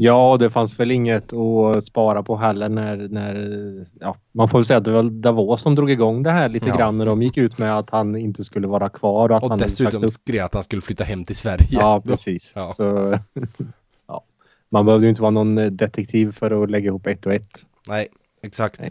Ja, 0.00 0.36
det 0.40 0.50
fanns 0.50 0.80
väl 0.80 0.90
inget 0.90 1.32
att 1.32 1.84
spara 1.84 2.22
på 2.22 2.36
heller 2.36 2.68
när, 2.68 3.08
när 3.08 3.86
ja, 4.00 4.16
man 4.32 4.48
får 4.48 4.58
väl 4.58 4.64
säga 4.64 4.76
att 4.76 4.84
det 4.84 4.90
var 4.90 5.02
Davos 5.02 5.62
som 5.62 5.74
drog 5.74 5.90
igång 5.90 6.22
det 6.22 6.30
här 6.30 6.48
lite 6.48 6.68
ja. 6.68 6.76
grann 6.76 6.98
när 6.98 7.06
de 7.06 7.22
gick 7.22 7.36
ut 7.36 7.58
med 7.58 7.78
att 7.78 7.90
han 7.90 8.16
inte 8.16 8.44
skulle 8.44 8.66
vara 8.66 8.88
kvar. 8.88 9.28
Och, 9.28 9.36
att 9.36 9.42
och 9.42 9.48
han 9.48 9.58
dessutom 9.58 10.08
skrev 10.08 10.44
att 10.44 10.54
han 10.54 10.62
skulle 10.62 10.82
flytta 10.82 11.04
hem 11.04 11.24
till 11.24 11.36
Sverige. 11.36 11.66
Ja, 11.70 12.02
precis. 12.06 12.52
Ja. 12.54 12.72
Så, 12.76 13.18
ja. 14.08 14.24
Man 14.68 14.86
behövde 14.86 15.06
ju 15.06 15.10
inte 15.10 15.22
vara 15.22 15.30
någon 15.30 15.76
detektiv 15.76 16.32
för 16.32 16.62
att 16.62 16.70
lägga 16.70 16.86
ihop 16.86 17.06
ett 17.06 17.26
och 17.26 17.34
ett. 17.34 17.64
Nej, 17.88 18.08
exakt. 18.42 18.80
Nej. 18.80 18.90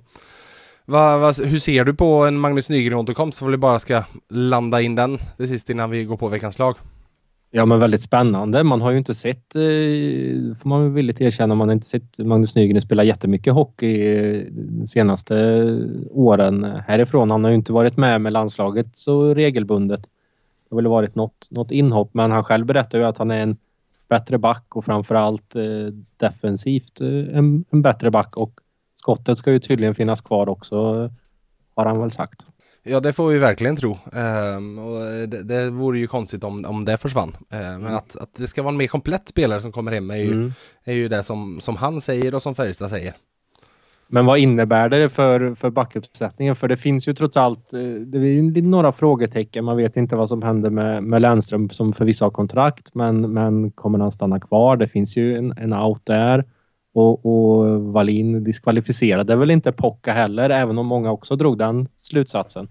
Va, 0.86 1.18
va, 1.18 1.34
hur 1.46 1.60
ser 1.60 1.86
du 1.86 1.94
på 1.94 2.26
en 2.26 2.40
Magnus 2.40 2.70
Nygren 2.70 2.98
återkomst? 2.98 3.38
Så 3.38 3.46
vi 3.46 3.58
bara 3.58 3.80
ska 3.80 4.04
landa 4.30 4.82
in 4.82 4.96
den 4.96 5.20
det 5.38 5.48
sista 5.48 5.74
innan 5.74 5.90
vi 5.90 6.04
går 6.04 6.18
på 6.18 6.28
veckans 6.28 6.60
lag. 6.60 6.76
Ja 7.52 7.66
men 7.66 7.80
väldigt 7.80 8.02
spännande. 8.02 8.64
Man 8.64 8.82
har 8.82 8.92
ju 8.92 8.98
inte 8.98 9.16
sett, 9.16 9.56
eh, 9.56 10.56
får 10.62 10.66
man 10.66 10.94
villigt 10.94 11.22
erkänna, 11.22 11.56
man 11.56 11.68
har 11.68 11.74
inte 11.74 11.88
sett 11.88 12.18
Magnus 12.20 12.56
Nygren 12.56 12.82
spela 12.82 13.04
jättemycket 13.04 13.54
hockey 13.54 14.16
eh, 14.16 14.46
de 14.50 14.88
senaste 14.88 15.64
åren 16.12 16.64
härifrån. 16.64 17.32
Han 17.32 17.44
har 17.44 17.52
ju 17.52 17.56
inte 17.56 17.74
varit 17.74 17.98
med 17.98 18.22
med 18.22 18.34
landslaget 18.34 18.98
så 18.98 19.34
regelbundet. 19.34 20.02
Det 20.02 20.76
har 20.76 20.76
väl 20.76 20.88
varit 20.88 21.16
något, 21.16 21.48
något 21.52 21.72
inhopp 21.72 22.10
men 22.14 22.32
han 22.32 22.44
själv 22.44 22.66
berättar 22.66 22.98
ju 22.98 23.04
att 23.04 23.18
han 23.18 23.32
är 23.32 23.40
en 23.40 23.58
bättre 24.10 24.38
back 24.38 24.76
och 24.76 24.86
framförallt 24.86 25.56
eh, 25.56 25.94
defensivt 26.18 27.02
en, 27.02 27.66
en 27.70 27.82
bättre 27.82 28.12
back 28.12 28.38
och 28.38 28.60
skottet 28.96 29.38
ska 29.38 29.52
ju 29.52 29.60
tydligen 29.60 29.96
finnas 29.96 30.22
kvar 30.22 30.50
också 30.50 31.10
har 31.76 31.86
han 31.86 32.00
väl 32.02 32.12
sagt. 32.12 32.46
Ja 32.90 33.00
det 33.00 33.14
får 33.14 33.30
vi 33.30 33.38
verkligen 33.38 33.76
tro. 33.76 33.98
Um, 34.12 34.80
och 34.80 35.00
det, 35.28 35.44
det 35.44 35.70
vore 35.70 36.00
ju 36.00 36.08
konstigt 36.08 36.44
om, 36.44 36.66
om 36.66 36.86
det 36.86 36.98
försvann. 36.98 37.30
Uh, 37.30 37.60
men 37.60 37.76
mm. 37.76 37.96
att, 37.96 38.16
att 38.16 38.36
det 38.36 38.48
ska 38.48 38.64
vara 38.64 38.72
en 38.72 38.78
mer 38.78 38.88
komplett 38.88 39.28
spelare 39.28 39.62
som 39.62 39.72
kommer 39.72 39.92
hem 39.92 40.12
är 40.12 40.16
ju, 40.16 40.32
mm. 40.32 40.54
är 40.84 40.94
ju 40.94 41.08
det 41.08 41.24
som, 41.24 41.60
som 41.62 41.76
han 41.76 42.02
säger 42.02 42.36
och 42.36 42.42
som 42.42 42.56
Färjestad 42.56 42.90
säger. 42.90 43.14
Men 44.10 44.26
vad 44.26 44.40
innebär 44.40 44.90
det 44.90 45.10
för, 45.10 45.56
för 45.56 45.70
backuppsättningen? 45.70 46.56
För 46.56 46.68
det 46.68 46.78
finns 46.78 47.08
ju 47.08 47.14
trots 47.14 47.38
allt 47.38 47.74
eh, 47.74 47.80
det 47.80 48.18
är 48.18 48.62
några 48.62 48.92
frågetecken. 48.92 49.66
Man 49.66 49.78
vet 49.78 49.98
inte 49.98 50.16
vad 50.16 50.30
som 50.30 50.42
händer 50.42 50.70
med, 50.70 51.04
med 51.04 51.22
Lennström 51.22 51.70
som 51.70 51.94
förvisso 51.94 52.26
har 52.26 52.32
kontrakt 52.32 52.96
men, 52.96 53.34
men 53.34 53.72
kommer 53.72 54.00
han 54.00 54.12
stanna 54.12 54.40
kvar? 54.40 54.78
Det 54.78 54.88
finns 54.88 55.18
ju 55.18 55.38
en, 55.38 55.52
en 55.58 55.74
out 55.74 56.02
där. 56.04 56.46
Och, 56.94 57.26
och 57.26 57.82
Wallin 57.82 58.44
diskvalificerade 58.44 59.36
väl 59.36 59.52
inte 59.52 59.72
Pocka 59.72 60.14
heller 60.14 60.50
även 60.50 60.78
om 60.78 60.88
många 60.88 61.12
också 61.12 61.36
drog 61.36 61.58
den 61.58 61.88
slutsatsen. 61.98 62.68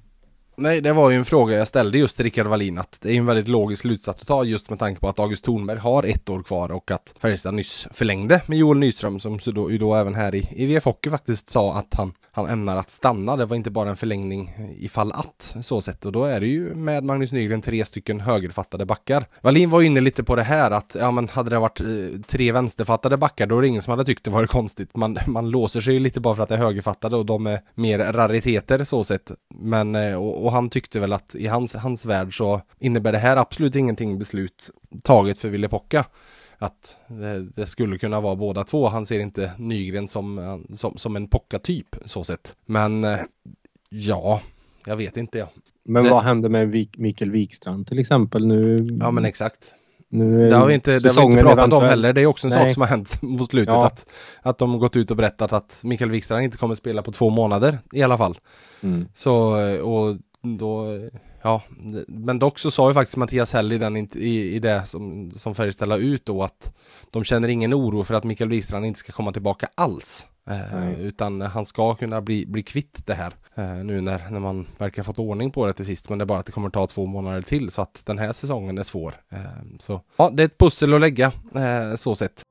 Nej, 0.59 0.81
det 0.81 0.93
var 0.93 1.11
ju 1.11 1.17
en 1.17 1.25
fråga 1.25 1.57
jag 1.57 1.69
ställde 1.69 1.99
just 1.99 2.17
till 2.17 2.25
Rickard 2.25 2.47
Wallin 2.47 2.79
att 2.79 2.99
det 3.03 3.11
är 3.13 3.15
en 3.15 3.27
väldigt 3.27 3.49
logisk 3.49 3.83
slutsats 3.83 4.23
att 4.23 4.29
ta 4.29 4.45
just 4.45 4.71
med 4.71 4.79
tanke 4.79 5.01
på 5.01 5.09
att 5.09 5.19
August 5.19 5.45
Thornberg 5.45 5.79
har 5.79 6.03
ett 6.03 6.29
år 6.29 6.43
kvar 6.43 6.73
och 6.73 6.91
att 6.91 7.15
Färjestad 7.21 7.55
nyss 7.55 7.89
förlängde 7.91 8.43
med 8.47 8.59
Joel 8.59 8.79
Nyström 8.79 9.21
som 9.21 9.39
ju 9.43 9.53
då, 9.53 9.71
ju 9.71 9.79
då 9.79 9.95
även 9.95 10.15
här 10.15 10.35
i, 10.35 10.49
i 10.57 10.67
VF 10.67 10.85
Hockey 10.85 11.11
faktiskt 11.11 11.49
sa 11.49 11.75
att 11.75 11.95
han, 11.95 12.13
han 12.33 12.49
ämnar 12.49 12.77
att 12.77 12.91
stanna. 12.91 13.37
Det 13.37 13.47
var 13.47 13.57
inte 13.57 13.71
bara 13.71 13.91
en 13.91 13.97
förlängning 13.97 14.55
ifall 14.79 15.13
att 15.13 15.57
så 15.63 15.81
sett 15.81 16.05
och 16.05 16.13
då 16.13 16.25
är 16.25 16.41
det 16.41 16.47
ju 16.47 16.75
med 16.75 17.05
Magnus 17.05 17.33
Nygren 17.33 17.63
tre 17.63 17.85
stycken 17.85 18.21
högerfattade 18.21 18.87
backar. 18.87 19.27
Wallin 19.41 19.71
var 19.71 19.83
inne 19.83 20.01
lite 20.01 20.25
på 20.25 20.37
det 20.37 20.43
här 20.43 20.71
att 20.71 20.97
ja 21.01 21.11
men 21.11 21.29
hade 21.29 21.51
det 21.51 21.59
varit 21.59 21.81
eh, 21.81 21.87
tre 22.27 22.53
vänsterfattade 22.53 23.17
backar 23.17 23.47
då 23.47 23.59
är 23.59 23.63
det 23.63 23.69
ingen 23.69 23.83
som 23.83 23.91
hade 23.91 24.05
tyckt 24.05 24.25
det 24.25 24.31
var 24.31 24.47
konstigt. 24.47 24.97
Man, 24.97 25.19
man 25.27 25.51
låser 25.51 25.81
sig 25.81 25.95
ju 25.95 26.01
lite 26.01 26.21
bara 26.21 26.35
för 26.35 26.43
att 26.43 26.49
det 26.49 26.55
är 26.55 26.59
högerfattade 26.59 27.17
och 27.17 27.27
de 27.27 27.47
är 27.47 27.61
mer 27.75 27.99
rariteter 27.99 28.85
så 28.85 29.05
sett. 29.05 29.31
Men 29.55 29.95
eh, 29.95 30.15
och, 30.15 30.46
och 30.47 30.53
han 30.53 30.71
tyckte 30.71 31.01
väl 31.01 31.13
att 31.13 31.35
i 31.35 31.47
hans, 31.47 31.75
hans 31.75 32.07
värld 32.07 32.37
så 32.37 32.61
innebär 32.79 33.13
det 33.13 33.19
här 33.19 33.37
absolut 33.37 33.77
ingenting 33.77 34.19
beslut 34.19 34.71
taget 35.03 35.39
för 35.39 35.49
Ville 35.49 35.69
Pocka. 35.69 36.05
Att 36.59 36.99
det, 37.09 37.43
det, 37.43 37.67
skulle 37.67 37.99
kunna 37.99 38.21
vara 38.21 38.37
båda 38.37 38.65
två. 38.65 38.89
Han 38.89 39.07
ser 39.07 39.21
inte 39.21 39.53
Nygren 39.59 40.09
som, 40.09 40.65
som, 40.73 40.97
som 40.97 41.17
en 41.17 41.29
Pocka-typ 41.29 41.97
så 42.05 42.25
sett. 42.25 42.57
Men 42.67 43.05
eh, 43.05 43.19
ja, 43.91 44.41
jag 44.87 44.97
vet 44.97 45.17
inte. 45.17 45.39
Ja. 45.39 45.49
Men 45.85 46.05
det... 46.05 46.11
vad 46.11 46.23
hände 46.23 46.49
med 46.49 46.69
Vik 46.69 46.99
Mikael 46.99 47.31
Wikstrand 47.31 47.87
till 47.87 47.99
exempel 47.99 48.47
nu? 48.47 48.89
Ja 49.01 49.11
men 49.11 49.25
exakt. 49.25 49.75
Nu, 50.09 50.51
Det 50.51 50.57
har 50.57 50.67
vi 50.67 50.75
inte, 50.75 50.99
det 50.99 51.17
har 51.17 51.29
vi 51.29 51.33
inte 51.33 51.45
pratat 51.45 51.73
om 51.73 51.83
heller. 51.83 52.13
Det 52.13 52.21
är 52.21 52.27
också 52.27 52.47
en 52.47 52.53
Nej. 52.55 52.65
sak 52.65 52.73
som 52.73 52.81
har 52.81 52.89
hänt 52.89 53.19
mot 53.23 53.51
slutet. 53.51 53.75
Ja. 53.75 53.87
Att, 53.87 54.07
att 54.43 54.59
de 54.59 54.79
gått 54.79 54.97
ut 54.97 55.11
och 55.11 55.17
berättat 55.17 55.53
att 55.53 55.81
Mikael 55.83 56.11
Wikstrand 56.11 56.45
inte 56.45 56.59
kommer 56.59 56.75
spela 56.75 57.03
på 57.03 57.13
två 57.13 57.31
månader 57.31 57.79
i 57.93 58.03
alla 58.03 58.19
fall. 58.19 58.39
Mm. 58.81 59.09
Så, 59.15 59.33
och 59.81 60.17
då, 60.43 61.01
ja, 61.43 61.63
men 62.07 62.39
dock 62.39 62.59
så 62.59 62.71
sa 62.71 62.89
ju 62.89 62.95
faktiskt 62.95 63.17
Mattias 63.17 63.53
Hell 63.53 63.73
i, 63.73 63.79
den, 63.79 63.97
i, 63.97 64.55
i 64.55 64.59
det 64.59 64.87
som, 64.87 65.31
som 65.31 65.55
Färjestad 65.55 65.89
la 65.89 65.97
ut 65.97 66.27
då 66.27 66.43
att 66.43 66.77
de 67.11 67.25
känner 67.25 67.49
ingen 67.49 67.75
oro 67.75 68.05
för 68.05 68.15
att 68.15 68.25
Mikael 68.25 68.51
Wikstrand 68.51 68.87
inte 68.87 68.99
ska 68.99 69.13
komma 69.13 69.33
tillbaka 69.33 69.69
alls. 69.75 70.27
Eh, 70.51 71.01
utan 71.01 71.41
han 71.41 71.65
ska 71.65 71.95
kunna 71.95 72.21
bli, 72.21 72.47
bli 72.47 72.63
kvitt 72.63 73.07
det 73.07 73.15
här 73.15 73.33
eh, 73.55 73.85
nu 73.85 74.01
när, 74.01 74.31
när 74.31 74.41
man 74.41 74.67
verkar 74.79 75.03
ha 75.03 75.05
fått 75.05 75.19
ordning 75.19 75.51
på 75.51 75.67
det 75.67 75.73
till 75.73 75.87
sist. 75.87 76.09
Men 76.09 76.19
det 76.19 76.25
är 76.25 76.27
bara 76.27 76.39
att 76.39 76.47
det 76.47 76.53
kommer 76.53 76.71
ta 76.71 76.87
två 76.87 77.07
månader 77.07 77.43
till 77.43 77.71
så 77.71 77.83
att 77.83 78.03
den 78.07 78.19
här 78.19 78.33
säsongen 78.33 78.79
är 78.79 78.83
svår. 78.83 79.15
Eh, 79.29 79.39
så 79.79 80.01
ja, 80.17 80.31
det 80.31 80.43
är 80.43 80.45
ett 80.45 80.59
pussel 80.59 80.95
att 80.95 81.01
lägga 81.01 81.33
eh, 81.55 81.95
så 81.97 82.15
sett. 82.15 82.43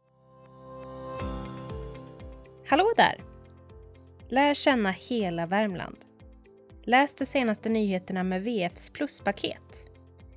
Hallå 2.68 2.94
där! 2.98 3.24
Lär 4.30 4.54
känna 4.54 4.92
hela 4.92 5.46
Värmland. 5.46 5.98
Läs 6.88 7.16
de 7.16 7.26
senaste 7.26 7.70
nyheterna 7.70 8.24
med 8.24 8.44
VFs 8.44 8.90
pluspaket. 8.90 9.92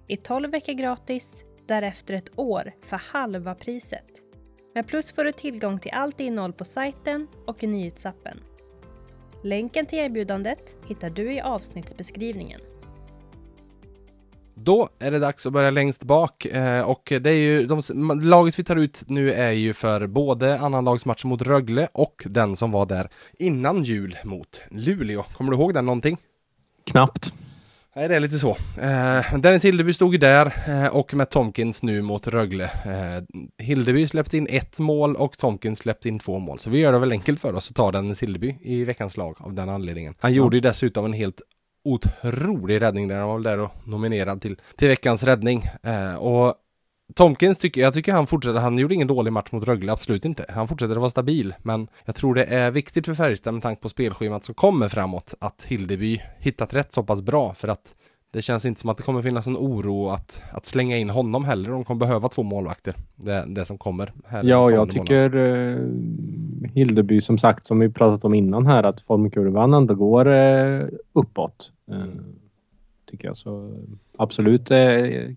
I 0.06 0.16
12 0.16 0.50
veckor 0.50 0.72
gratis, 0.72 1.44
därefter 1.66 2.14
ett 2.14 2.38
år 2.38 2.72
för 2.86 2.96
halva 2.96 3.54
priset. 3.54 4.06
Med 4.74 4.86
Plus 4.86 5.12
får 5.12 5.24
du 5.24 5.32
tillgång 5.32 5.78
till 5.78 5.90
allt 5.94 6.20
innehåll 6.20 6.52
på 6.52 6.64
sajten 6.64 7.26
och 7.46 7.62
i 7.62 7.66
nyhetsappen. 7.66 8.38
Länken 9.44 9.86
till 9.86 9.98
erbjudandet 9.98 10.76
hittar 10.86 11.10
du 11.10 11.32
i 11.32 11.40
avsnittsbeskrivningen. 11.40 12.60
Då 14.54 14.88
är 14.98 15.10
det 15.10 15.18
dags 15.18 15.46
att 15.46 15.52
börja 15.52 15.70
längst 15.70 16.04
bak 16.04 16.46
eh, 16.46 16.90
och 16.90 17.12
det 17.20 17.30
är 17.30 17.40
ju 17.40 17.66
de, 17.66 17.82
laget 18.22 18.58
vi 18.58 18.64
tar 18.64 18.76
ut 18.76 19.02
nu 19.06 19.32
är 19.32 19.50
ju 19.50 19.72
för 19.72 20.06
både 20.06 20.60
annanlagsmatch 20.60 21.24
mot 21.24 21.42
Rögle 21.42 21.88
och 21.92 22.22
den 22.26 22.56
som 22.56 22.70
var 22.70 22.86
där 22.86 23.08
innan 23.38 23.82
jul 23.82 24.18
mot 24.24 24.62
Luleå. 24.70 25.22
Kommer 25.22 25.52
du 25.52 25.58
ihåg 25.58 25.74
den 25.74 25.86
någonting? 25.86 26.18
Knappt. 26.90 27.32
Nej, 27.96 28.08
det 28.08 28.16
är 28.16 28.20
lite 28.20 28.38
så. 28.38 28.56
Eh, 28.80 29.38
Dennis 29.38 29.64
Hildeby 29.64 29.92
stod 29.92 30.12
ju 30.12 30.18
där 30.18 30.52
eh, 30.68 30.86
och 30.86 31.14
med 31.14 31.30
Tomkins 31.30 31.82
nu 31.82 32.02
mot 32.02 32.26
Rögle. 32.26 32.64
Eh, 32.64 33.24
Hildeby 33.64 34.06
släppte 34.06 34.36
in 34.36 34.46
ett 34.50 34.78
mål 34.78 35.16
och 35.16 35.38
Tomkins 35.38 35.78
släppte 35.78 36.08
in 36.08 36.18
två 36.18 36.38
mål. 36.38 36.58
Så 36.58 36.70
vi 36.70 36.78
gör 36.78 36.92
det 36.92 36.98
väl 36.98 37.12
enkelt 37.12 37.40
för 37.40 37.54
oss 37.54 37.70
att 37.70 37.76
ta 37.76 37.92
Dennis 37.92 38.22
Hildeby 38.22 38.56
i 38.60 38.84
veckans 38.84 39.16
lag 39.16 39.36
av 39.40 39.54
den 39.54 39.68
anledningen. 39.68 40.14
Han 40.18 40.34
gjorde 40.34 40.56
ju 40.56 40.60
dessutom 40.60 41.04
en 41.04 41.12
helt 41.12 41.42
otrolig 41.84 42.80
räddning 42.82 43.08
där. 43.08 43.18
Han 43.18 43.28
var 43.28 43.34
väl 43.34 43.42
där 43.42 43.58
och 43.58 43.70
nominerad 43.84 44.40
till, 44.40 44.56
till 44.76 44.88
veckans 44.88 45.22
räddning. 45.22 45.68
Eh, 45.82 46.14
och 46.14 46.54
Tomkins 47.14 47.58
tycker 47.58 47.80
jag 47.80 47.94
tycker 47.94 48.12
han 48.12 48.26
fortsätter, 48.26 48.58
han 48.60 48.78
gjorde 48.78 48.94
ingen 48.94 49.08
dålig 49.08 49.32
match 49.32 49.52
mot 49.52 49.64
Rögle, 49.64 49.92
absolut 49.92 50.24
inte. 50.24 50.44
Han 50.48 50.68
fortsätter 50.68 50.92
att 50.92 50.98
vara 50.98 51.10
stabil, 51.10 51.54
men 51.62 51.88
jag 52.04 52.14
tror 52.14 52.34
det 52.34 52.44
är 52.44 52.70
viktigt 52.70 53.06
för 53.06 53.14
Färjestad 53.14 53.54
med 53.54 53.62
tanke 53.62 53.82
på 53.82 53.88
spelschemat 53.88 54.44
som 54.44 54.54
kommer 54.54 54.88
framåt 54.88 55.34
att 55.40 55.64
Hildeby 55.68 56.20
hittat 56.38 56.74
rätt 56.74 56.92
så 56.92 57.02
pass 57.02 57.22
bra 57.22 57.54
för 57.54 57.68
att 57.68 57.94
det 58.32 58.42
känns 58.42 58.64
inte 58.64 58.80
som 58.80 58.90
att 58.90 58.96
det 58.96 59.02
kommer 59.02 59.22
finnas 59.22 59.46
någon 59.46 59.56
oro 59.56 60.08
att, 60.08 60.42
att 60.52 60.64
slänga 60.64 60.96
in 60.96 61.10
honom 61.10 61.44
heller. 61.44 61.70
De 61.70 61.84
kommer 61.84 61.98
behöva 62.00 62.28
två 62.28 62.42
målvakter. 62.42 62.94
Det, 63.16 63.44
det 63.48 63.64
som 63.64 63.78
kommer. 63.78 64.12
Här 64.26 64.44
Ja, 64.44 64.70
jag 64.70 64.90
tycker 64.90 65.36
eh, 65.36 65.78
Hildeby 66.74 67.20
som 67.20 67.38
sagt 67.38 67.66
som 67.66 67.78
vi 67.78 67.88
pratat 67.88 68.24
om 68.24 68.34
innan 68.34 68.66
här 68.66 68.82
att 68.82 69.00
formkurvan 69.00 69.74
ändå 69.74 69.94
går 69.94 70.28
eh, 70.28 70.86
uppåt. 71.12 71.72
Eh, 71.90 71.96
tycker 73.08 73.28
jag 73.28 73.36
så 73.36 73.78
absolut 74.18 74.70
eh, 74.70 74.78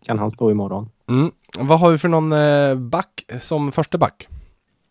kan 0.01 0.19
han 0.19 0.31
stå 0.31 0.51
imorgon. 0.51 0.89
Mm. 1.09 1.31
Vad 1.59 1.79
har 1.79 1.91
vi 1.91 1.97
för 1.97 2.09
någon 2.09 2.31
eh, 2.33 2.75
back 2.75 3.25
som 3.39 3.71
första 3.71 3.97
back? 3.97 4.27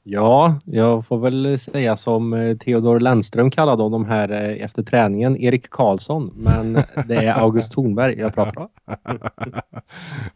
Ja, 0.03 0.59
jag 0.65 1.07
får 1.07 1.19
väl 1.19 1.59
säga 1.59 1.97
som 1.97 2.33
eh, 2.33 2.57
Theodor 2.57 3.01
Lennström 3.01 3.51
kallade 3.51 3.83
honom 3.83 4.05
här 4.05 4.31
efter 4.61 4.83
träningen, 4.83 5.37
Erik 5.37 5.71
Karlsson. 5.71 6.33
Men 6.37 6.73
det 7.07 7.15
är 7.17 7.33
August 7.33 7.73
Thornberg 7.73 8.19
jag 8.19 8.35
pratar 8.35 8.61
om. 8.61 8.69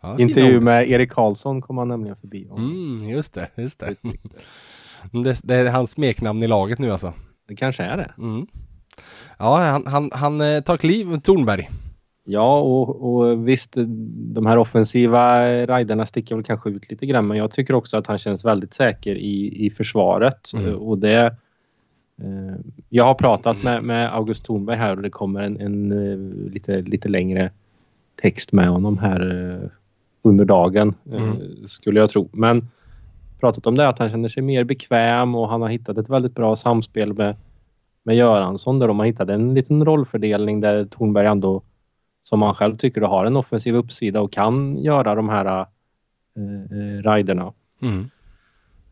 ja, 0.00 0.18
Intervju 0.18 0.60
med 0.60 0.90
Erik 0.90 1.10
Karlsson 1.10 1.62
kom 1.62 1.78
han 1.78 1.88
nämligen 1.88 2.16
förbi. 2.16 2.48
om. 2.50 2.58
Mm, 2.58 3.08
just 3.08 3.34
det, 3.34 3.48
just 3.54 3.78
det. 3.78 3.94
det. 5.12 5.40
Det 5.42 5.54
är 5.54 5.70
hans 5.70 5.90
smeknamn 5.90 6.42
i 6.42 6.46
laget 6.46 6.78
nu 6.78 6.90
alltså. 6.90 7.12
Det 7.48 7.56
kanske 7.56 7.82
är 7.82 7.96
det. 7.96 8.12
Mm. 8.18 8.46
Ja, 9.38 9.56
han, 9.58 9.86
han, 9.86 10.10
han 10.12 10.62
tar 10.62 10.76
kliv, 10.76 11.20
Tornberg. 11.20 11.70
Ja, 12.26 12.60
och, 12.60 13.14
och 13.14 13.48
visst, 13.48 13.72
de 14.34 14.46
här 14.46 14.58
offensiva 14.58 15.46
riderna 15.66 16.06
sticker 16.06 16.34
väl 16.34 16.44
kanske 16.44 16.70
ut 16.70 16.90
lite 16.90 17.06
grann, 17.06 17.26
men 17.26 17.36
jag 17.36 17.50
tycker 17.50 17.74
också 17.74 17.96
att 17.96 18.06
han 18.06 18.18
känns 18.18 18.44
väldigt 18.44 18.74
säker 18.74 19.14
i, 19.14 19.66
i 19.66 19.70
försvaret. 19.70 20.50
Mm. 20.54 20.74
Och 20.74 20.98
det, 20.98 21.24
eh, 22.22 22.56
jag 22.88 23.04
har 23.04 23.14
pratat 23.14 23.62
med, 23.62 23.82
med 23.82 24.14
August 24.14 24.44
Thornberg 24.44 24.76
här 24.76 24.96
och 24.96 25.02
det 25.02 25.10
kommer 25.10 25.42
en, 25.42 25.60
en 25.60 25.92
eh, 25.92 26.52
lite, 26.52 26.80
lite 26.80 27.08
längre 27.08 27.50
text 28.22 28.52
med 28.52 28.68
honom 28.68 28.98
här 28.98 29.50
eh, 29.62 29.68
under 30.22 30.44
dagen, 30.44 30.94
eh, 31.12 31.22
Mm. 31.22 31.68
skulle 31.68 32.00
jag 32.00 32.10
tro. 32.10 32.28
Men 32.32 32.60
pratat 33.40 33.66
om 33.66 33.74
det 33.74 33.88
att 33.88 33.98
han 33.98 34.10
känner 34.10 34.28
sig 34.28 34.42
mer 34.42 34.64
bekväm 34.64 35.34
och 35.34 35.48
han 35.48 35.62
har 35.62 35.68
hittat 35.68 35.98
ett 35.98 36.10
väldigt 36.10 36.34
bra 36.34 36.56
samspel 36.56 37.12
med, 37.12 37.36
med 38.02 38.16
Göransson 38.16 38.78
där 38.78 38.88
de 38.88 38.98
har 38.98 39.06
hittat 39.06 39.28
en 39.28 39.54
liten 39.54 39.84
rollfördelning 39.84 40.60
där 40.60 40.84
Thornberg 40.84 41.26
ändå 41.26 41.62
som 42.24 42.42
han 42.42 42.54
själv 42.54 42.76
tycker 42.76 43.00
då 43.00 43.06
har 43.06 43.24
en 43.24 43.36
offensiv 43.36 43.76
uppsida 43.76 44.20
och 44.20 44.32
kan 44.32 44.78
göra 44.78 45.14
de 45.14 45.28
här 45.28 45.60
eh, 45.60 47.02
riderna. 47.02 47.52
Mm. 47.82 48.10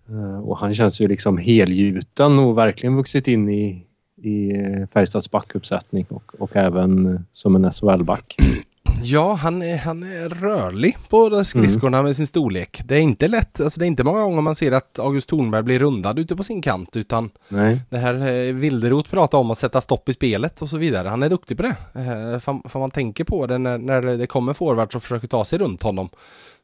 Eh, 0.08 0.38
och 0.38 0.58
han 0.58 0.74
känns 0.74 1.00
ju 1.00 1.08
liksom 1.08 1.38
helgjuten 1.38 2.38
och 2.38 2.58
verkligen 2.58 2.96
vuxit 2.96 3.28
in 3.28 3.48
i, 3.48 3.86
i 4.16 4.50
eh, 4.50 4.86
Färjestads 4.92 5.30
backuppsättning 5.30 6.06
och, 6.08 6.40
och 6.40 6.56
även 6.56 7.14
eh, 7.14 7.20
som 7.32 7.56
en 7.56 7.72
SHL-back. 7.72 8.36
Ja, 9.04 9.32
han 9.34 9.62
är, 9.62 9.76
han 9.78 10.02
är 10.02 10.28
rörlig 10.28 10.98
på 11.08 11.44
skridskorna 11.44 12.02
med 12.02 12.16
sin 12.16 12.26
storlek. 12.26 12.80
Det 12.84 12.94
är 12.96 13.00
inte 13.00 13.28
lätt, 13.28 13.60
alltså 13.60 13.80
det 13.80 13.84
är 13.84 13.86
inte 13.86 14.04
många 14.04 14.22
gånger 14.22 14.40
man 14.42 14.54
ser 14.54 14.72
att 14.72 14.98
August 14.98 15.28
Thornberg 15.28 15.62
blir 15.62 15.78
rundad 15.78 16.18
ute 16.18 16.36
på 16.36 16.42
sin 16.42 16.62
kant 16.62 16.96
utan 16.96 17.30
Nej. 17.48 17.80
det 17.90 17.98
här 17.98 18.14
eh, 18.14 18.54
Wilderot 18.54 19.10
pratar 19.10 19.38
om 19.38 19.50
att 19.50 19.58
sätta 19.58 19.80
stopp 19.80 20.08
i 20.08 20.12
spelet 20.12 20.62
och 20.62 20.68
så 20.68 20.76
vidare. 20.76 21.08
Han 21.08 21.22
är 21.22 21.28
duktig 21.28 21.56
på 21.56 21.62
det. 21.62 21.76
Eh, 21.94 22.38
för, 22.38 22.68
för 22.68 22.78
man 22.78 22.90
tänker 22.90 23.24
på 23.24 23.46
det 23.46 23.58
när, 23.58 23.78
när 23.78 24.02
det 24.02 24.26
kommer 24.26 24.52
forwards 24.52 24.96
och 24.96 25.02
försöker 25.02 25.28
ta 25.28 25.44
sig 25.44 25.58
runt 25.58 25.82
honom. 25.82 26.08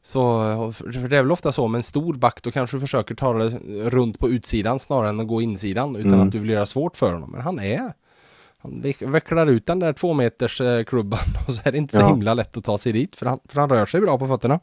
Så 0.01 0.49
eh, 0.51 0.69
det 0.91 1.17
är 1.17 1.21
väl 1.23 1.31
ofta 1.31 1.51
så 1.51 1.67
med 1.67 1.79
en 1.79 1.83
stor 1.83 2.13
back 2.13 2.43
då 2.43 2.51
kanske 2.51 2.77
du 2.77 2.81
försöker 2.81 3.15
ta 3.15 3.33
det 3.33 3.49
runt 3.89 4.19
på 4.19 4.29
utsidan 4.29 4.79
snarare 4.79 5.09
än 5.09 5.19
att 5.19 5.27
gå 5.27 5.41
insidan 5.41 5.95
utan 5.95 6.13
Mm. 6.13 6.25
att 6.27 6.31
du 6.31 6.39
vill 6.39 6.49
göra 6.49 6.65
svårt 6.65 6.97
för 6.97 7.13
honom. 7.13 7.31
Men 7.31 7.41
han 7.41 7.59
är 7.59 7.93
han 8.61 8.81
veck- 8.81 9.01
vecklar 9.01 9.47
ut 9.47 9.65
den 9.65 9.79
där 9.79 9.93
två 9.93 10.13
meters 10.13 10.61
eh, 10.61 10.83
klubban 10.83 11.19
och 11.47 11.53
så 11.53 11.61
är 11.65 11.71
det 11.71 11.77
inte 11.77 11.95
så 11.95 12.01
Ja. 12.01 12.07
himla 12.09 12.33
lätt 12.33 12.57
att 12.57 12.63
ta 12.63 12.77
sig 12.77 12.91
dit 12.91 13.15
för 13.15 13.25
han, 13.25 13.39
för 13.45 13.59
han 13.59 13.69
rör 13.69 13.85
sig 13.85 14.01
bra 14.01 14.17
på 14.17 14.27
fötterna. 14.27 14.59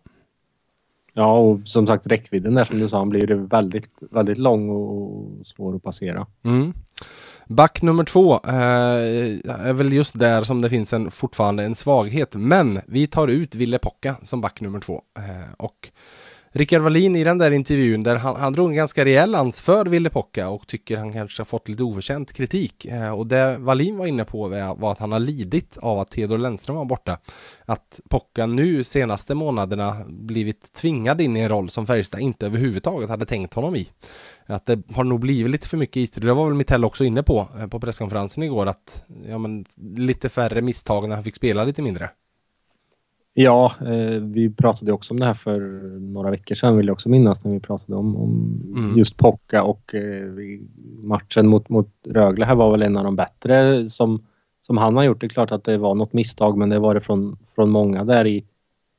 Ja, 1.12 1.38
och 1.38 1.60
som 1.64 1.86
sagt 1.86 2.06
räckvidden 2.06 2.54
där 2.54 2.64
som 2.64 2.78
du 2.78 2.88
sa, 2.88 2.98
han 2.98 3.08
blir 3.08 3.30
ju 3.30 3.46
väldigt, 3.46 3.90
väldigt 4.10 4.38
lång 4.38 4.70
och 4.70 5.46
svår 5.46 5.76
att 5.76 5.82
passera. 5.82 6.26
Mm. 6.44 6.72
Back 7.48 7.82
nummer 7.82 8.04
två 8.04 8.32
eh, 8.34 8.50
är 9.66 9.72
väl 9.72 9.92
just 9.92 10.18
där 10.18 10.42
som 10.42 10.62
det 10.62 10.70
finns 10.70 10.92
en, 10.92 11.10
fortfarande 11.10 11.62
en 11.64 11.74
svaghet. 11.74 12.34
Men 12.34 12.80
vi 12.86 13.06
tar 13.06 13.28
ut 13.28 13.54
Ville 13.54 13.78
Pocka 13.78 14.16
som 14.22 14.40
back 14.40 14.60
nummer 14.60 14.80
två. 14.80 15.02
Eh, 15.18 15.52
och 15.58 15.88
Rickard 16.56 16.82
Wallin 16.82 17.16
i 17.16 17.24
den 17.24 17.38
där 17.38 17.50
intervjun 17.50 18.02
där 18.02 18.16
han, 18.16 18.36
han 18.36 18.52
drog 18.52 18.70
en 18.70 18.76
ganska 18.76 19.04
rejäl 19.04 19.30
lans 19.30 19.60
för 19.60 19.86
Ville 19.86 20.10
Pocka 20.10 20.48
och 20.48 20.66
tycker 20.66 20.96
han 20.96 21.12
kanske 21.12 21.40
har 21.40 21.44
fått 21.44 21.68
lite 21.68 21.82
oförtjänt 21.82 22.32
kritik. 22.32 22.84
Eh, 22.84 23.10
och 23.10 23.26
det 23.26 23.58
Wallin 23.58 23.96
var 23.96 24.06
inne 24.06 24.24
på 24.24 24.48
var 24.78 24.92
att 24.92 24.98
han 24.98 25.12
har 25.12 25.18
lidit 25.18 25.78
av 25.82 25.98
att 25.98 26.10
Theodor 26.10 26.38
Lennström 26.38 26.76
var 26.76 26.84
borta. 26.84 27.18
Att 27.64 28.00
Pocka 28.10 28.46
nu 28.46 28.84
senaste 28.84 29.34
månaderna 29.34 29.96
blivit 30.08 30.72
tvingad 30.72 31.20
in 31.20 31.36
i 31.36 31.40
en 31.40 31.48
roll 31.48 31.70
som 31.70 31.86
Färjestad 31.86 32.20
inte 32.20 32.46
överhuvudtaget 32.46 33.08
hade 33.08 33.26
tänkt 33.26 33.54
honom 33.54 33.76
i. 33.76 33.88
Att 34.46 34.66
det 34.66 34.82
har 34.94 35.04
nog 35.04 35.20
blivit 35.20 35.52
lite 35.52 35.68
för 35.68 35.76
mycket 35.76 35.96
istid. 35.96 36.24
Det 36.24 36.34
var 36.34 36.46
väl 36.46 36.54
Mitell 36.54 36.84
också 36.84 37.04
inne 37.04 37.22
på 37.22 37.48
eh, 37.60 37.66
på 37.66 37.80
presskonferensen 37.80 38.42
igår 38.42 38.66
att 38.66 39.04
ja, 39.28 39.38
men, 39.38 39.64
lite 39.96 40.28
färre 40.28 40.62
misstag 40.62 41.08
när 41.08 41.14
han 41.14 41.24
fick 41.24 41.36
spela 41.36 41.64
lite 41.64 41.82
mindre. 41.82 42.10
Ja, 43.38 43.72
eh, 43.80 44.20
vi 44.22 44.50
pratade 44.50 44.92
också 44.92 45.14
om 45.14 45.20
det 45.20 45.26
här 45.26 45.34
för 45.34 45.60
några 46.00 46.30
veckor 46.30 46.54
sedan 46.54 46.76
vill 46.76 46.86
jag 46.86 46.92
också 46.92 47.08
minnas 47.08 47.44
när 47.44 47.52
vi 47.52 47.60
pratade 47.60 47.98
om, 47.98 48.16
om 48.16 48.62
Mm. 48.76 48.98
just 48.98 49.16
Pocka 49.16 49.62
och 49.62 49.94
eh, 49.94 50.32
matchen 51.02 51.48
mot, 51.48 51.68
mot 51.68 51.90
Rögle 52.06 52.44
här 52.44 52.54
var 52.54 52.70
väl 52.70 52.82
en 52.82 52.96
av 52.96 53.04
de 53.04 53.16
bättre 53.16 53.88
som, 53.90 54.26
som 54.62 54.76
han 54.76 54.96
har 54.96 55.04
gjort. 55.04 55.20
Det 55.20 55.26
är 55.26 55.28
klart 55.28 55.52
att 55.52 55.64
det 55.64 55.78
var 55.78 55.94
något 55.94 56.12
misstag 56.12 56.58
men 56.58 56.68
det 56.68 56.78
var 56.78 56.94
det 56.94 57.00
från, 57.00 57.38
från 57.54 57.70
många 57.70 58.04
där 58.04 58.26
i, 58.26 58.44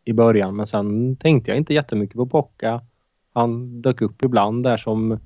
i 0.06 0.14
början. 0.14 0.56
Men 0.56 0.68
sen 0.68 1.16
tänkte 1.16 1.52
jag 1.52 1.58
inte 1.58 1.74
jättemycket 1.74 2.16
på 2.16 2.26
Pocka. 2.26 2.82
Han 3.34 3.82
dök 3.82 4.02
upp 4.02 4.24
ibland 4.24 4.64
där 4.64 4.78
som, 4.78 5.20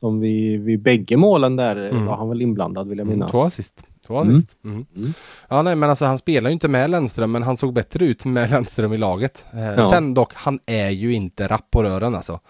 som 0.00 0.20
vi, 0.20 0.56
vid 0.56 0.82
bägge 0.82 1.16
målen 1.16 1.56
där 1.56 1.76
Mm. 1.76 2.06
var 2.06 2.16
han 2.16 2.28
väl 2.28 2.42
inblandad 2.42 2.88
vill 2.88 2.98
jag 2.98 3.04
Mm, 3.06 3.18
minnas. 3.18 3.30
Två 3.30 3.40
assist. 3.40 3.84
Två 4.06 4.18
Mm. 4.20 4.34
assist. 4.34 4.56
Mm. 4.64 4.86
Mm. 4.96 5.12
Ja, 5.48 5.62
nej, 5.62 5.76
men 5.76 5.90
alltså 5.90 6.04
han 6.04 6.18
spelar 6.18 6.50
ju 6.50 6.54
inte 6.54 6.68
med 6.68 6.90
Lennström, 6.90 7.32
men 7.32 7.42
han 7.42 7.56
såg 7.56 7.72
bättre 7.74 8.04
ut 8.04 8.24
med 8.24 8.50
Lennström 8.50 8.92
i 8.92 8.98
laget. 8.98 9.44
Eh, 9.52 9.60
Ja. 9.64 9.90
Sen 9.90 10.14
dock, 10.14 10.34
han 10.34 10.58
är 10.66 10.90
ju 10.90 11.12
inte 11.14 11.46
rapp 11.48 11.70
på 11.70 11.82
rören 11.82 12.14
alltså. 12.14 12.40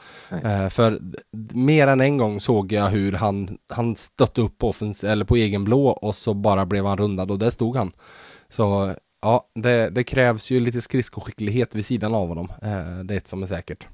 Eh, 0.45 0.69
för 0.69 0.99
mer 1.55 1.87
än 1.87 2.01
en 2.01 2.17
gång 2.19 2.41
såg 2.41 2.73
jag 2.73 2.89
hur 2.89 3.13
han, 3.13 3.59
han 3.73 3.97
stötte 3.97 4.41
upp 4.41 4.59
på, 4.59 4.73
eller 5.05 5.25
på 5.25 5.37
egen 5.37 5.65
blå 5.65 5.87
och 5.89 6.15
så 6.15 6.35
bara 6.35 6.67
blev 6.67 6.87
han 6.87 6.97
rundad 6.99 7.31
och 7.31 7.39
där 7.39 7.51
stod 7.51 7.77
han. 7.77 7.93
Så 8.49 8.95
ja, 9.23 9.43
det, 9.55 9.91
det 9.91 10.03
krävs 10.03 10.51
ju 10.51 10.61
lite 10.61 10.81
skridskoskicklighet 10.81 11.75
vid 11.75 11.87
sidan 11.87 12.15
av 12.15 12.29
honom. 12.29 12.53
Eh, 12.63 13.05
det 13.05 13.15
är 13.15 13.19
ett 13.19 13.27
som 13.27 13.43
är 13.43 13.47
säkert. 13.47 13.87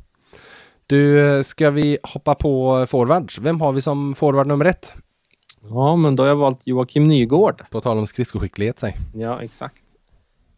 Du, 0.87 1.43
ska 1.45 1.71
vi 1.71 1.99
hoppa 2.03 2.35
på 2.35 2.87
forwards? 2.89 3.39
Vem 3.39 3.61
har 3.61 3.73
vi 3.73 3.81
som 3.83 4.15
forward 4.15 4.47
nummer 4.47 4.65
ett? 4.65 4.93
Ja, 5.69 5.97
men 5.97 6.17
då 6.17 6.23
har 6.23 6.29
jag 6.29 6.37
valt 6.37 6.61
Joakim 6.65 7.09
Nygård. 7.09 7.63
På 7.71 7.81
tal 7.81 7.99
om 7.99 8.07
skridskoskicklighet, 8.07 8.79
säg. 8.79 8.97
Ja, 9.15 9.43
exakt. 9.43 9.83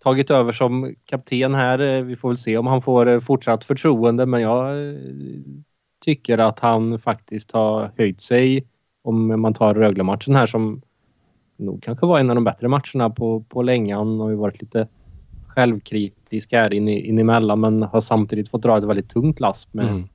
Tagit 0.02 0.30
över 0.30 0.52
som 0.52 0.94
kapten 1.04 1.54
här. 1.54 1.78
Eh, 1.78 2.02
Vi 2.02 2.16
får 2.16 2.28
väl 2.28 2.36
se 2.38 2.58
om 2.58 2.66
han 2.66 2.82
får 2.82 3.08
eh, 3.08 3.20
fortsatt 3.20 3.64
förtroende, 3.64 4.26
men 4.26 4.40
jag 4.42 4.88
eh, 4.88 4.94
tycker 6.04 6.38
att 6.38 6.58
han 6.58 6.98
faktiskt 6.98 7.52
har 7.52 7.90
höjt 7.98 8.20
sig. 8.20 8.66
Om 9.02 9.40
man 9.40 9.54
tar 9.54 9.74
Rögle-matchen 9.74 10.34
här 10.36 10.46
som 10.46 10.82
nog 11.56 11.82
kanske 11.82 12.06
var 12.06 12.20
en 12.20 12.30
av 12.30 12.34
de 12.34 12.44
bättre 12.44 12.68
matcherna 12.68 13.10
på, 13.10 13.40
på 13.48 13.62
länge. 13.62 13.94
Han 13.96 14.20
har 14.20 14.30
ju 14.30 14.36
varit 14.36 14.60
lite 14.60 14.88
självkritisk 15.46 16.52
här 16.52 16.72
in, 16.74 16.88
in 16.88 17.18
emellan 17.18 17.60
men 17.60 17.82
har 17.82 18.00
samtidigt 18.00 18.48
fått 18.48 18.62
dra 18.62 18.78
ett 18.78 18.84
väldigt 18.84 19.08
tungt 19.10 19.40
lass 19.40 19.68
med, 19.72 19.84
Mm. 19.88 20.08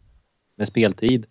Med 0.58 0.68
speltid. 0.68 1.26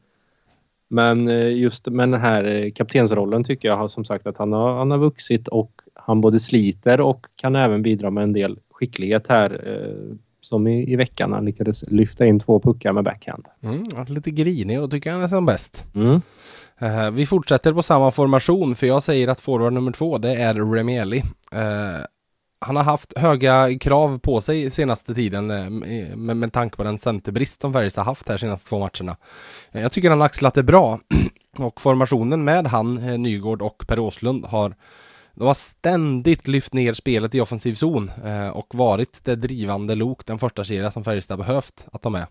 Men 0.88 1.28
eh, 1.28 1.52
just 1.56 1.86
med 1.86 2.08
den 2.08 2.20
här 2.20 2.44
eh, 2.44 2.70
kaptensrollen 2.72 3.44
tycker 3.44 3.68
jag 3.68 3.76
har 3.76 3.88
som 3.88 4.04
sagt 4.04 4.26
att 4.26 4.36
han 4.36 4.52
har, 4.52 4.78
han 4.78 4.90
har 4.90 4.98
vuxit 4.98 5.48
och 5.48 5.72
han 5.94 6.20
både 6.20 6.40
sliter 6.40 7.00
och 7.00 7.26
kan 7.36 7.56
även 7.56 7.82
bidra 7.82 8.10
med 8.10 8.24
en 8.24 8.32
del 8.32 8.58
skicklighet 8.70 9.26
här. 9.28 9.50
eh, 9.66 10.16
Som 10.40 10.66
i, 10.66 10.92
i 10.92 10.96
veckan 10.96 11.32
han 11.32 11.44
lyckades 11.44 11.84
lyfta 11.88 12.26
in 12.26 12.40
två 12.40 12.60
puckar 12.60 12.92
med 12.92 13.04
backhand. 13.04 13.48
Mm, 13.62 13.84
lite 14.08 14.30
grinig 14.30 14.80
och 14.82 14.90
tycker 14.90 15.10
jag 15.10 15.14
han 15.14 15.24
är 15.24 15.28
som 15.28 15.46
bäst. 15.46 15.84
Mm. 15.94 16.20
Vi 17.12 17.26
fortsätter 17.26 17.72
på 17.72 17.82
samma 17.82 18.10
formation 18.10 18.74
för 18.74 18.86
jag 18.86 19.02
säger 19.02 19.28
att 19.28 19.40
forward 19.40 19.72
nummer 19.72 19.92
två 19.92 20.18
det 20.18 20.34
är 20.34 20.54
Remieli. 20.54 21.18
Uh, 21.54 22.04
han 22.62 22.76
har 22.76 22.82
haft 22.82 23.18
höga 23.18 23.78
krav 23.78 24.18
på 24.18 24.40
sig 24.40 24.70
senaste 24.70 25.14
tiden 25.14 25.50
eh, 25.50 25.70
med, 26.16 26.36
med 26.36 26.52
tanke 26.52 26.76
på 26.76 26.82
den 26.82 26.98
centerbrist 26.98 27.60
som 27.60 27.72
Färjestad 27.72 28.04
haft 28.04 28.28
här 28.28 28.36
senaste 28.36 28.68
två 28.68 28.78
matcherna. 28.78 29.16
Eh, 29.72 29.82
jag 29.82 29.92
tycker 29.92 30.10
han 30.10 30.20
har 30.20 30.26
axlat 30.26 30.54
det 30.54 30.62
bra 30.62 31.00
och 31.58 31.80
formationen 31.80 32.44
med 32.44 32.66
han, 32.66 32.96
eh, 32.96 33.18
Nygård 33.18 33.62
och 33.62 33.84
Per 33.88 33.98
Åslund 33.98 34.44
har 34.44 34.74
de 35.34 35.46
har 35.46 35.54
ständigt 35.54 36.48
lyft 36.48 36.72
ner 36.72 36.92
spelet 36.92 37.34
i 37.34 37.40
offensiv 37.40 37.74
zon 37.74 38.10
och 38.52 38.74
varit 38.74 39.24
det 39.24 39.36
drivande 39.36 39.94
lok, 39.94 40.26
den 40.26 40.38
första 40.38 40.64
kedja 40.64 40.90
som 40.90 41.04
Färjestad 41.04 41.38
behövt 41.38 41.86
att 41.92 42.02
de 42.02 42.14
är. 42.14 42.26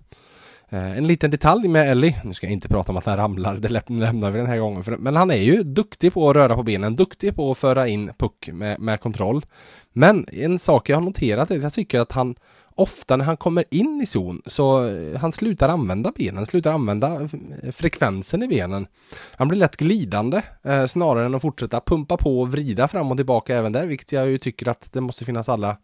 Eh, 0.73 0.97
en 0.97 1.07
liten 1.07 1.31
detalj 1.31 1.67
med 1.67 1.91
Ellie, 1.91 2.15
nu 2.23 2.33
ska 2.33 2.45
jag 2.47 2.53
inte 2.53 2.67
prata 2.67 2.91
om 2.91 2.97
att 2.97 3.05
han 3.05 3.17
ramlar, 3.17 3.55
det 3.55 3.69
lämnar 3.69 4.31
vi 4.31 4.37
den 4.37 4.47
här 4.47 4.57
gången, 4.57 4.83
för, 4.83 4.97
men 4.97 5.15
han 5.15 5.31
är 5.31 5.35
ju 5.35 5.63
duktig 5.63 6.13
på 6.13 6.29
att 6.29 6.35
röra 6.35 6.55
på 6.55 6.63
benen, 6.63 6.95
duktig 6.95 7.35
på 7.35 7.51
att 7.51 7.57
föra 7.57 7.87
in 7.87 8.11
puck 8.17 8.49
med, 8.53 8.79
med 8.79 9.01
kontroll. 9.01 9.45
Men 9.93 10.25
en 10.31 10.59
sak 10.59 10.89
jag 10.89 10.97
har 10.97 11.01
noterat 11.01 11.51
är 11.51 11.57
att 11.57 11.63
jag 11.63 11.73
tycker 11.73 11.99
att 11.99 12.11
han 12.11 12.35
ofta 12.75 13.17
när 13.17 13.25
han 13.25 13.37
kommer 13.37 13.65
in 13.71 14.01
i 14.03 14.05
zon 14.05 14.41
så 14.45 14.87
eh, 14.87 15.19
han 15.19 15.31
slutar 15.31 15.69
använda 15.69 16.11
benen, 16.15 16.45
slutar 16.45 16.71
använda 16.71 17.21
eh, 17.63 17.71
frekvensen 17.71 18.43
i 18.43 18.47
benen. 18.47 18.87
Han 19.31 19.47
blir 19.47 19.59
lätt 19.59 19.77
glidande 19.77 20.41
eh, 20.63 20.85
snarare 20.85 21.25
än 21.25 21.35
att 21.35 21.41
fortsätta 21.41 21.81
pumpa 21.81 22.17
på 22.17 22.41
och 22.41 22.51
vrida 22.51 22.87
fram 22.87 23.11
och 23.11 23.17
tillbaka 23.17 23.55
även 23.55 23.71
där, 23.71 23.85
vilket 23.85 24.11
jag 24.11 24.27
ju 24.27 24.37
tycker 24.37 24.69
att 24.69 24.89
det 24.93 25.01
måste 25.01 25.25
finnas 25.25 25.49
alla 25.49 25.77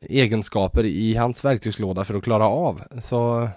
egenskaper 0.00 0.84
i 0.84 1.14
hans 1.14 1.44
verktygslåda 1.44 2.04
för 2.04 2.14
att 2.14 2.24
klara 2.24 2.48
av. 2.48 2.82
Så 3.00 3.48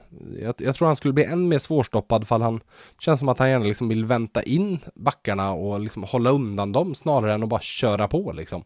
jag, 0.42 0.56
jag 0.58 0.76
tror 0.76 0.88
han 0.88 0.96
skulle 0.96 1.14
bli 1.14 1.24
än 1.24 1.48
mer 1.48 1.58
svårstoppad 1.58 2.28
fall 2.28 2.42
han 2.42 2.62
känns 3.00 3.20
som 3.20 3.30
att 3.30 3.40
han 3.40 3.50
gärna 3.50 3.66
liksom 3.66 3.90
vill 3.90 4.06
vänta 4.06 4.44
in 4.44 4.80
backarna 4.96 5.52
och 5.52 5.80
liksom 5.80 6.04
hålla 6.04 6.30
undan 6.30 6.72
dem 6.72 6.96
snarare 6.96 7.34
än 7.34 7.44
att 7.44 7.50
bara 7.50 7.62
köra 7.62 8.08
på 8.08 8.32
liksom. 8.32 8.64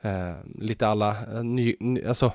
Eh, 0.00 0.34
lite 0.58 0.88
alla 0.88 1.08
eh, 1.08 1.42
ny, 1.44 1.76
ny, 1.80 2.04
alltså 2.04 2.32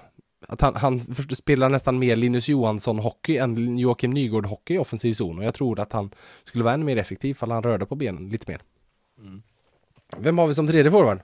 att 0.47 0.62
han, 0.62 0.76
han 0.76 0.99
spelar 1.36 1.69
nästan 1.69 1.99
mer 1.99 2.15
Linus 2.15 2.49
Johansson 2.49 2.99
hockey 2.99 3.38
än 3.38 3.78
Joakim 3.78 4.12
Nygård 4.12 4.45
hockey 4.45 4.73
i 4.73 4.78
offensiv 4.78 5.13
zon 5.13 5.38
och 5.38 5.43
jag 5.43 5.54
tror 5.54 5.80
att 5.80 5.93
han 5.93 6.12
skulle 6.43 6.63
vara 6.63 6.73
ännu 6.73 6.86
mer 6.86 6.97
effektiv 6.97 7.34
fall 7.34 7.52
han 7.52 7.63
rörde 7.63 7.86
på 7.86 7.95
benen 7.95 8.30
lite 8.30 8.52
mer. 8.52 8.62
Vem 10.17 10.38
har 10.38 10.47
vi 10.47 10.54
som 10.54 10.67
tredje 10.67 10.91
forward? 10.91 11.19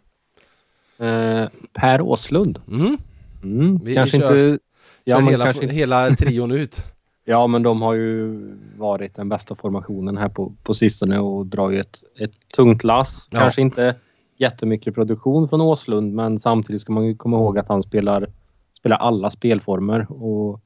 Eh, 0.97 1.49
per 1.73 2.01
Åslund. 2.01 2.61
Mm. 2.67 2.97
Mm. 3.43 3.79
Vi 3.83 3.93
kanske 3.93 4.17
kör- 4.17 4.51
inte... 4.51 4.63
Ja, 5.03 5.15
Kör 5.21 5.31
hela, 5.31 5.43
kanske 5.43 5.67
hela 5.67 6.09
trion 6.09 6.51
ut. 6.51 6.85
Ja, 7.25 7.47
men 7.47 7.63
de 7.63 7.81
har 7.81 7.93
ju 7.93 8.39
varit 8.77 9.15
den 9.15 9.29
bästa 9.29 9.55
formationen 9.55 10.17
här 10.17 10.29
på, 10.29 10.53
på 10.63 10.73
sistone 10.73 11.19
och 11.19 11.45
drar 11.45 11.69
ju 11.69 11.79
ett, 11.79 12.03
ett 12.19 12.31
tungt 12.55 12.83
lass. 12.83 13.27
Ja. 13.31 13.39
Kanske 13.39 13.61
inte 13.61 13.95
jättemycket 14.37 14.95
produktion 14.95 15.49
från 15.49 15.61
Åslund, 15.61 16.13
men 16.13 16.39
samtidigt 16.39 16.81
ska 16.81 16.93
man 16.93 17.05
ju 17.05 17.15
komma 17.15 17.37
ihåg 17.37 17.57
att 17.57 17.67
han 17.67 17.83
spelar, 17.83 18.29
spelar 18.77 18.97
alla 18.97 19.29
spelformer 19.29 20.07
och, 20.11 20.61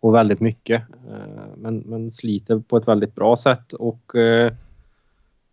och 0.00 0.14
väldigt 0.14 0.40
mycket. 0.40 0.82
Eh, 1.10 1.56
Men, 1.56 1.78
men 1.78 2.10
sliter 2.10 2.58
på 2.58 2.76
ett 2.76 2.88
väldigt 2.88 3.14
bra 3.14 3.36
sätt 3.36 3.72
och 3.72 4.16
eh, 4.16 4.52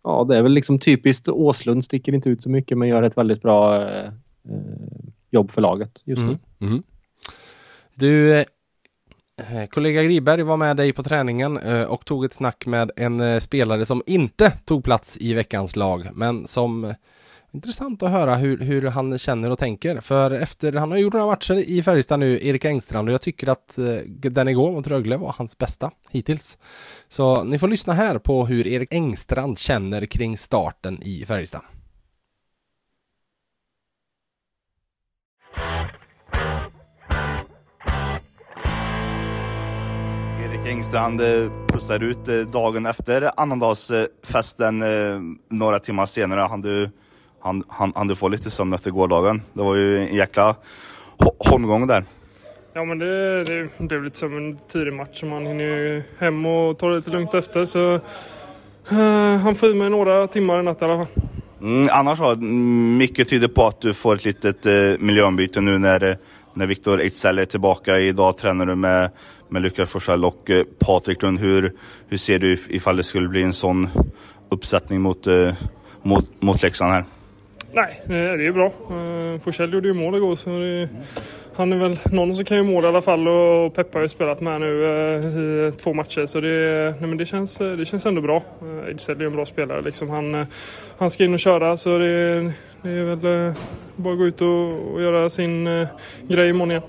ja, 0.04 0.24
det 0.28 0.36
är 0.38 0.42
väl 0.42 0.52
liksom 0.52 0.78
typiskt 0.78 1.28
Åslund, 1.28 1.84
sticker 1.84 2.14
inte 2.14 2.28
ut 2.30 2.42
så 2.42 2.50
mycket 2.50 2.78
men 2.78 2.88
gör 2.88 3.02
ett 3.02 3.16
väldigt 3.18 3.42
bra 3.42 3.88
eh, 3.90 4.10
jobb 5.30 5.50
för 5.50 5.60
laget 5.60 6.02
just 6.04 6.22
nu. 6.22 6.28
Mm. 6.28 6.72
Mm. 6.72 6.82
Du, 7.94 8.38
eh, 8.38 8.44
kollega 9.70 10.02
Griberg 10.02 10.42
var 10.42 10.56
med 10.56 10.76
dig 10.76 10.92
på 10.92 11.02
träningen 11.02 11.58
eh, 11.58 11.82
och 11.82 12.04
tog 12.04 12.24
ett 12.24 12.32
snack 12.32 12.66
med 12.66 12.90
en 12.96 13.20
eh, 13.20 13.38
spelare 13.38 13.86
som 13.86 14.02
inte 14.06 14.50
tog 14.50 14.84
plats 14.84 15.18
i 15.20 15.34
veckans 15.34 15.76
lag, 15.76 16.08
men 16.12 16.46
som 16.46 16.84
eh, 16.84 16.94
Intressant 17.52 18.02
att 18.02 18.10
höra 18.10 18.34
hur, 18.34 18.58
hur 18.58 18.82
han 18.82 19.18
känner 19.18 19.50
och 19.50 19.58
tänker. 19.58 20.00
För 20.00 20.30
efter, 20.30 20.72
han 20.72 20.90
har 20.90 20.98
gjort 20.98 21.12
några 21.12 21.26
matcher 21.26 21.54
i 21.54 21.82
Färjestad 21.82 22.20
nu, 22.20 22.46
Erik 22.46 22.64
Engstrand, 22.64 23.08
och 23.08 23.14
jag 23.14 23.22
tycker 23.22 23.48
att 23.48 23.78
eh, 23.78 23.84
den 24.06 24.48
igår 24.48 24.72
mot 24.72 24.86
Rögle 24.86 25.16
var 25.16 25.34
hans 25.38 25.58
bästa 25.58 25.90
hittills. 26.10 26.58
Så 27.08 27.44
ni 27.44 27.58
får 27.58 27.68
lyssna 27.68 27.92
här 27.92 28.18
på 28.18 28.46
hur 28.46 28.66
Erik 28.66 28.94
Engstrand 28.94 29.58
känner 29.58 30.06
kring 30.06 30.36
starten 30.36 31.02
i 31.02 31.24
Färjestad. 31.26 31.62
Engstrand 40.70 41.20
eh, 41.20 41.50
pustar 41.68 42.02
ut 42.02 42.28
eh, 42.28 42.34
dagen 42.36 42.86
efter 42.86 43.30
annandagsfesten 43.40 44.82
eh, 44.82 45.20
några 45.48 45.78
timmar 45.78 46.06
senare. 46.06 46.40
Han 46.40 46.60
du, 46.60 46.90
han, 47.40 47.64
han, 47.68 47.92
han 47.94 48.06
du 48.06 48.14
få 48.14 48.28
lite 48.28 48.50
sömn 48.50 48.72
efter 48.72 48.90
gårdagen. 48.90 49.42
Det 49.52 49.62
var 49.62 49.74
ju 49.74 49.98
en 49.98 50.14
jäkla 50.14 50.56
ho- 51.18 51.36
holmgång 51.50 51.86
där. 51.86 52.04
Ja 52.72 52.84
men 52.84 52.98
det, 52.98 53.44
det 53.44 53.68
blev 53.78 54.04
lite 54.04 54.18
som 54.18 54.36
en 54.36 54.58
tidig 54.72 54.92
match 54.92 55.22
man 55.22 55.46
hinner 55.46 55.64
ju 55.64 56.02
hem 56.18 56.46
och 56.46 56.78
ta 56.78 56.88
det 56.88 56.96
lite 56.96 57.10
lugnt 57.10 57.34
efter 57.34 57.64
så 57.64 57.94
eh, 58.90 59.36
han 59.42 59.54
får 59.54 59.70
i 59.70 59.74
mig 59.74 59.90
några 59.90 60.26
timmar 60.26 60.60
i 60.60 60.62
natt 60.62 60.82
i 60.82 60.84
alla 60.84 60.96
fall. 60.96 61.22
Mm, 61.60 61.88
annars 61.92 62.18
har 62.18 62.32
mm, 62.32 62.96
mycket 62.96 63.28
tyder 63.28 63.48
på 63.48 63.66
att 63.66 63.80
du 63.80 63.92
får 63.94 64.14
ett 64.14 64.24
litet 64.24 64.66
eh, 64.66 64.72
miljöombyte 64.98 65.60
nu 65.60 65.78
när, 65.78 66.04
eh, 66.04 66.16
när 66.54 66.66
Viktor 66.66 67.00
Ejdsell 67.00 67.38
är 67.38 67.44
tillbaka. 67.44 67.98
Idag 67.98 68.36
tränar 68.36 68.66
du 68.66 68.74
med, 68.74 69.10
med 69.48 69.62
Lukas 69.62 69.90
Forsell 69.90 70.24
och 70.24 70.50
eh, 70.50 70.64
Patrik 70.78 71.22
Lund. 71.22 71.38
Hur, 71.38 71.72
hur 72.08 72.16
ser 72.16 72.38
du 72.38 72.58
ifall 72.68 72.96
det 72.96 73.02
skulle 73.02 73.28
bli 73.28 73.42
en 73.42 73.52
sån 73.52 73.88
uppsättning 74.48 75.00
mot, 75.00 75.26
eh, 75.26 75.54
mot, 76.02 76.42
mot 76.42 76.62
Leksand 76.62 76.92
här? 76.92 77.04
Nej, 77.72 78.02
det 78.06 78.16
är 78.16 78.38
ju 78.38 78.52
bra. 78.52 78.66
Eh, 78.66 79.40
Forsell 79.40 79.72
gjorde 79.72 79.88
ju 79.88 79.94
mål 79.94 80.14
igår 80.14 80.36
så 80.36 80.50
det, 80.50 80.88
han 81.56 81.72
är 81.72 81.76
väl 81.76 81.98
någon 82.12 82.36
som 82.36 82.44
kan 82.44 82.56
göra 82.56 82.66
mål 82.66 82.84
i 82.84 82.88
alla 82.88 83.00
fall 83.00 83.28
och 83.28 83.74
Peppa 83.74 83.98
har 83.98 84.02
ju 84.02 84.08
spelat 84.08 84.40
med 84.40 84.60
nu 84.60 84.84
eh, 84.84 85.68
i 85.68 85.72
två 85.72 85.94
matcher 85.94 86.26
så 86.26 86.40
det, 86.40 86.94
nej, 87.00 87.08
men 87.08 87.18
det, 87.18 87.26
känns, 87.26 87.60
eh, 87.60 87.72
det 87.72 87.84
känns 87.84 88.06
ändå 88.06 88.20
bra. 88.20 88.42
Ejdsell 88.88 89.20
är 89.20 89.26
en 89.26 89.32
bra 89.32 89.46
spelare 89.46 89.82
liksom. 89.82 90.10
Han, 90.10 90.46
han 90.98 91.10
ska 91.10 91.24
in 91.24 91.34
och 91.34 91.40
köra 91.40 91.76
så 91.76 91.98
det, 91.98 92.52
det 92.82 92.90
är 92.90 93.04
väl 93.04 93.48
eh, 93.48 93.54
bara 93.96 94.12
att 94.12 94.18
gå 94.18 94.26
ut 94.26 94.40
och, 94.40 94.92
och 94.92 95.02
göra 95.02 95.30
sin 95.30 95.66
eh, 95.66 95.88
grej 96.28 96.48
imorgon 96.48 96.70
igen. 96.70 96.82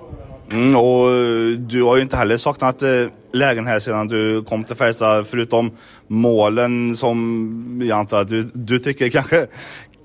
Mm, 0.51 0.75
och 0.75 1.10
eh, 1.12 1.58
du 1.58 1.84
har 1.84 1.95
ju 1.95 2.01
inte 2.01 2.17
heller 2.17 2.38
saknat 2.38 2.82
eh, 2.82 2.89
lägen 3.32 3.67
här 3.67 3.80
sedan 3.80 4.08
du 4.08 4.43
kom 4.43 4.63
till 4.63 4.75
Färjestad, 4.75 5.27
förutom 5.27 5.71
målen 6.08 6.95
som 6.95 7.82
jag 7.84 7.99
antar 7.99 8.21
att 8.21 8.27
du, 8.27 8.49
du 8.54 8.80
tycker 8.80 9.10
kanske, 9.10 9.47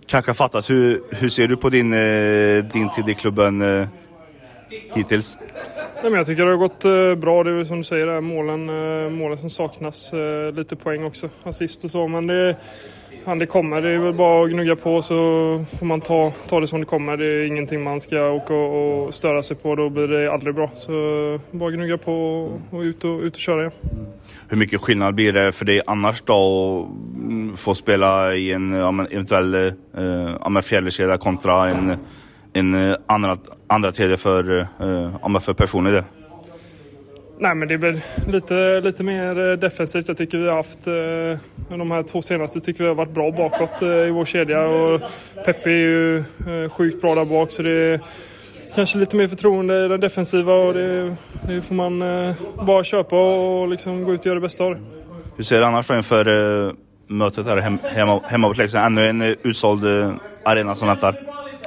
kanske 0.07 0.35
fattas. 0.35 0.71
Hur, 0.71 1.03
hur 1.11 1.29
ser 1.29 1.49
du 1.49 1.57
på 1.57 1.71
din, 1.71 1.91
din 2.73 2.91
tid 2.91 3.09
i 3.09 3.15
klubben? 3.15 3.89
hittills? 4.95 5.39
Nej, 5.95 6.03
men 6.03 6.13
jag 6.13 6.27
tycker 6.27 6.45
det 6.45 6.51
har 6.51 6.57
gått 6.57 7.21
bra. 7.21 7.45
Det 7.45 7.51
är 7.51 7.65
som 7.65 7.77
du 7.77 7.85
säger, 7.85 8.07
där, 8.07 8.21
målen, 8.21 8.69
eh, 8.69 9.11
målen 9.11 9.39
som 9.39 9.51
saknas. 9.51 10.13
Lite 10.53 10.77
poäng 10.77 11.05
också, 11.05 11.29
assist 11.43 11.85
och 11.85 11.91
så. 11.91 12.09
Men 12.09 12.27
det, 12.27 12.57
han 13.27 13.39
det 13.39 13.47
kommer. 13.47 13.83
Det 13.83 13.91
är 13.91 13.99
väl 13.99 14.13
bara 14.13 14.45
att 14.45 14.51
gnugga 14.51 14.77
på 14.77 15.03
så 15.03 15.15
får 15.79 15.87
man 15.87 16.01
ta, 16.01 16.33
ta 16.49 16.61
det 16.61 16.67
som 16.67 16.81
det 16.81 16.87
kommer. 16.87 17.17
Det 17.17 17.27
är 17.27 17.47
ingenting 17.47 17.83
man 17.83 18.01
ska 18.01 18.31
åka 18.31 18.55
och, 18.55 19.07
och 19.07 19.15
störa 19.15 19.43
sig 19.43 19.57
på. 19.57 19.75
Då 19.75 19.89
blir 19.91 20.09
det 20.09 20.33
aldrig 20.33 20.55
bra. 20.55 20.71
Så 20.77 20.93
bara 21.51 21.71
gnugga 21.71 21.99
på 21.99 22.15
och, 22.15 22.79
och 22.79 22.81
ut 22.81 23.05
och, 23.05 23.21
ut 23.21 23.35
och 23.35 23.41
köra 23.41 23.61
igen. 23.61 23.73
Mm. 23.83 24.07
Hur 24.49 24.57
mycket 24.57 24.81
skillnad 24.81 25.15
blir 25.15 25.33
det 25.33 25.53
för 25.53 25.65
dig 25.65 25.83
annars 25.87 26.21
då 26.21 26.89
att 27.53 27.59
få 27.61 27.75
spela 27.75 28.35
i 28.35 28.53
en 28.53 28.73
eventuell 28.73 29.55
eh, 29.55 30.61
fjärdekedja 30.63 31.19
kontra 31.19 31.69
en, 31.69 31.97
en 32.53 32.75
eh, 32.75 32.97
andra, 33.07 33.37
andra 33.67 33.93
tredje 33.93 34.17
för, 34.17 34.61
eh, 34.61 35.39
för 35.41 35.53
personer? 35.53 36.05
Nej 37.39 37.55
men 37.55 37.69
det 37.69 37.77
väl 37.77 38.01
lite, 38.29 38.81
lite 38.81 39.03
mer 39.03 39.51
eh, 39.51 39.57
defensivt. 39.57 40.09
Jag 40.09 40.17
tycker 40.17 40.39
vi 40.39 40.49
har 40.49 40.57
haft 40.57 40.87
eh, 40.87 41.77
de 41.79 41.91
här 41.91 42.03
två 42.03 42.23
senaste 42.23 42.61
tycker 42.61 42.85
vi 42.85 42.89
har 42.89 42.95
varit 42.95 43.11
bra 43.11 43.31
bakåt 43.31 43.83
eh, 43.83 43.89
i 43.89 44.11
vår 44.11 44.25
kedja 44.25 44.67
och 44.67 45.01
Peppe 45.45 45.71
är 45.71 45.75
ju 45.75 46.25
sjukt 46.69 47.01
bra 47.01 47.15
där 47.15 47.25
bak 47.25 47.53
så 47.53 47.63
det 47.63 47.71
är 47.71 48.01
kanske 48.75 48.99
lite 48.99 49.17
mer 49.17 49.29
förtroende 49.29 49.85
i 49.85 49.89
den 49.89 50.01
defensiva 50.01 50.55
och 50.55 50.75
det, 50.75 51.17
det 51.49 51.63
får 51.63 51.75
man 51.75 52.05
bara 52.67 52.85
köpa 52.85 53.17
och 53.17 53.69
liksom 53.69 54.05
gå 54.05 54.15
ut 54.15 54.21
och 54.21 54.27
göra 54.27 54.35
det 54.35 54.41
bästa 54.41 54.65
av 54.65 54.75
det. 54.75 54.81
Hur 55.37 55.45
ser 55.45 55.61
det 55.61 55.67
annars 55.67 55.87
då 55.87 55.95
inför 55.95 56.75
mötet 57.07 57.47
här 57.47 57.57
hem, 57.57 57.79
hemma, 57.83 58.21
hemma 58.27 58.49
på 58.49 58.55
Leksand? 58.55 58.99
Ännu 58.99 59.09
en 59.09 59.37
utsåld 59.43 59.85
arena 60.45 60.75
som 60.75 60.89
väntar. 60.89 61.21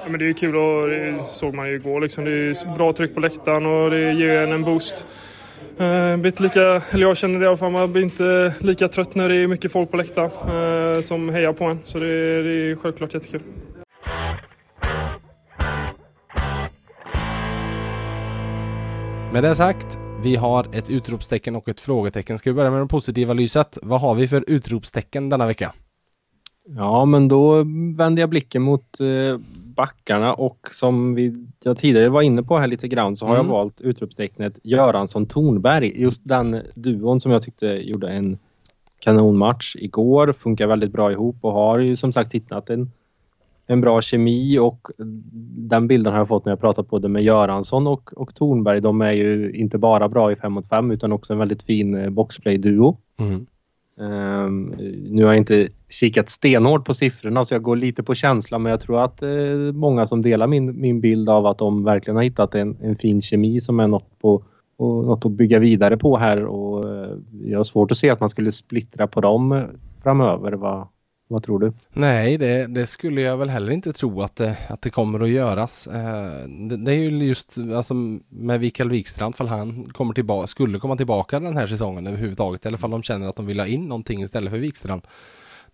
Men 0.07 0.19
det 0.19 0.25
är 0.25 0.27
ju 0.27 0.33
kul 0.33 0.55
och 0.55 0.87
det 0.89 1.15
såg 1.31 1.53
man 1.53 1.67
ju 1.67 1.75
igår 1.75 2.01
liksom. 2.01 2.25
Det 2.25 2.31
är 2.31 2.75
bra 2.75 2.93
tryck 2.93 3.13
på 3.13 3.19
läktaren 3.19 3.65
och 3.65 3.89
det 3.89 4.11
ger 4.11 4.37
en 4.37 4.51
en 4.51 4.63
boost. 4.63 5.05
Uh, 5.79 6.17
blir 6.17 6.41
lika, 6.41 6.61
eller 6.61 6.99
jag 6.99 7.17
känner 7.17 7.39
det 7.39 7.45
i 7.45 7.47
alla 7.47 7.57
fall, 7.57 7.71
man 7.71 7.91
blir 7.91 8.03
inte 8.03 8.53
lika 8.59 8.87
trött 8.87 9.15
när 9.15 9.29
det 9.29 9.35
är 9.35 9.47
mycket 9.47 9.71
folk 9.71 9.91
på 9.91 9.97
läktaren 9.97 10.31
uh, 10.95 11.01
som 11.01 11.29
hejar 11.29 11.53
på 11.53 11.65
en. 11.65 11.79
Så 11.83 11.99
det, 11.99 12.43
det 12.43 12.71
är 12.71 12.75
självklart 12.75 13.13
jättekul. 13.13 13.41
Med 19.33 19.43
det 19.43 19.55
sagt, 19.55 19.99
vi 20.23 20.35
har 20.35 20.65
ett 20.73 20.89
utropstecken 20.89 21.55
och 21.55 21.69
ett 21.69 21.81
frågetecken. 21.81 22.37
Ska 22.37 22.49
vi 22.49 22.53
börja 22.53 22.71
med 22.71 22.81
det 22.81 22.87
positiva 22.87 23.33
lyset? 23.33 23.77
Vad 23.81 24.01
har 24.01 24.15
vi 24.15 24.27
för 24.27 24.43
utropstecken 24.47 25.29
denna 25.29 25.47
vecka? 25.47 25.73
Ja, 26.65 27.05
men 27.05 27.27
då 27.27 27.55
vänder 27.97 28.21
jag 28.21 28.29
blicken 28.29 28.61
mot 28.61 28.99
eh, 28.99 29.39
backarna 29.79 30.33
och 30.33 30.67
som 30.71 31.15
vi, 31.15 31.33
jag 31.63 31.77
tidigare 31.77 32.09
var 32.09 32.21
inne 32.21 32.43
på 32.43 32.57
här 32.57 32.67
lite 32.67 32.87
grann 32.87 33.15
så 33.15 33.25
har 33.25 33.35
Mm. 33.35 33.45
jag 33.45 33.53
valt 33.53 33.81
utropstecknet 33.81 34.53
Göransson 34.63 35.25
Tornberg. 35.25 36.01
Just 36.01 36.27
den 36.27 36.61
duon 36.75 37.21
som 37.21 37.31
jag 37.31 37.43
tyckte 37.43 37.65
gjorde 37.65 38.07
en 38.07 38.37
kanonmatch 38.99 39.75
igår. 39.75 40.33
Funkar 40.37 40.67
väldigt 40.67 40.91
bra 40.91 41.11
ihop 41.11 41.35
och 41.41 41.51
har 41.51 41.79
ju 41.79 41.95
som 41.95 42.13
sagt 42.13 42.33
hittat 42.33 42.69
en, 42.69 42.91
en 43.67 43.81
bra 43.81 44.01
kemi 44.01 44.59
och 44.59 44.87
den 45.71 45.87
bilden 45.87 46.13
har 46.13 46.19
jag 46.19 46.27
fått 46.27 46.45
när 46.45 46.51
jag 46.51 46.59
pratat 46.59 46.89
både 46.89 47.07
med 47.09 47.23
Göransson 47.23 47.87
och, 47.87 48.13
och 48.15 48.35
Tornberg. 48.35 48.81
De 48.81 49.01
är 49.01 49.11
ju 49.13 49.51
inte 49.51 49.77
bara 49.77 50.09
bra 50.09 50.31
i 50.31 50.35
5 50.35 50.53
mot 50.53 50.69
5 50.69 50.91
utan 50.91 51.11
också 51.11 51.33
en 51.33 51.39
väldigt 51.39 51.63
fin 51.63 51.95
eh, 51.95 52.09
boxplay-duo. 52.09 52.97
Mm. 53.19 53.45
Um, 53.99 54.73
nu 55.09 55.23
har 55.23 55.31
jag 55.31 55.37
inte 55.37 55.69
kikat 55.89 56.29
stenhårt 56.29 56.85
på 56.85 56.93
siffrorna 56.93 57.45
så 57.45 57.53
jag 57.53 57.61
går 57.61 57.75
lite 57.75 58.03
på 58.03 58.15
känsla 58.15 58.59
men 58.59 58.69
jag 58.69 58.81
tror 58.81 59.03
att 59.03 59.23
uh, 59.23 59.73
många 59.73 60.07
som 60.07 60.21
delar 60.21 60.47
min, 60.47 60.81
min 60.81 61.01
bild 61.01 61.29
av 61.29 61.45
att 61.45 61.57
de 61.57 61.83
verkligen 61.83 62.15
har 62.15 62.23
hittat 62.23 62.55
en, 62.55 62.77
en 62.81 62.95
fin 62.95 63.21
kemi 63.21 63.61
som 63.61 63.79
är 63.79 63.87
något, 63.87 64.19
på, 64.21 64.43
och 64.77 65.05
något 65.05 65.25
att 65.25 65.31
bygga 65.31 65.59
vidare 65.59 65.97
på 65.97 66.17
här 66.17 66.45
och 66.45 66.85
uh, 66.85 67.17
jag 67.43 67.59
har 67.59 67.63
svårt 67.63 67.91
att 67.91 67.97
se 67.97 68.09
att 68.09 68.19
man 68.19 68.29
skulle 68.29 68.51
splittra 68.51 69.07
på 69.07 69.21
dem 69.21 69.51
eh, 69.51 69.63
framöver. 70.03 70.51
Vad, 70.51 70.87
vad 71.29 71.43
tror 71.43 71.59
du? 71.59 71.73
Nej, 71.93 72.37
det, 72.37 72.67
det 72.67 72.87
skulle 72.87 73.21
jag 73.21 73.37
väl 73.37 73.49
heller 73.49 73.71
inte 73.71 73.93
tro 73.93 74.21
att 74.21 74.35
det, 74.35 74.57
att 74.67 74.81
det 74.81 74.89
kommer 74.89 75.19
att 75.19 75.29
göras. 75.29 75.87
Eh, 75.87 76.47
det, 76.47 76.77
det 76.77 76.91
är 76.91 76.95
ju 76.95 77.25
just 77.25 77.57
alltså, 77.75 77.93
med 78.29 78.61
Mikael 78.61 78.89
Wikstrand, 78.89 79.35
fall 79.35 79.47
han 79.47 79.89
kommer 79.89 80.13
tillbaka, 80.13 80.47
skulle 80.47 80.79
komma 80.79 80.95
tillbaka 80.95 81.39
den 81.39 81.57
här 81.57 81.67
säsongen 81.67 82.07
överhuvudtaget, 82.07 82.65
eller 82.65 82.77
fall 82.77 82.91
de 82.91 83.03
känner 83.03 83.27
att 83.27 83.35
de 83.35 83.45
vill 83.45 83.59
ha 83.59 83.67
in 83.67 83.87
någonting 83.87 84.21
istället 84.21 84.51
för 84.51 84.57
Wikstrand. 84.59 85.01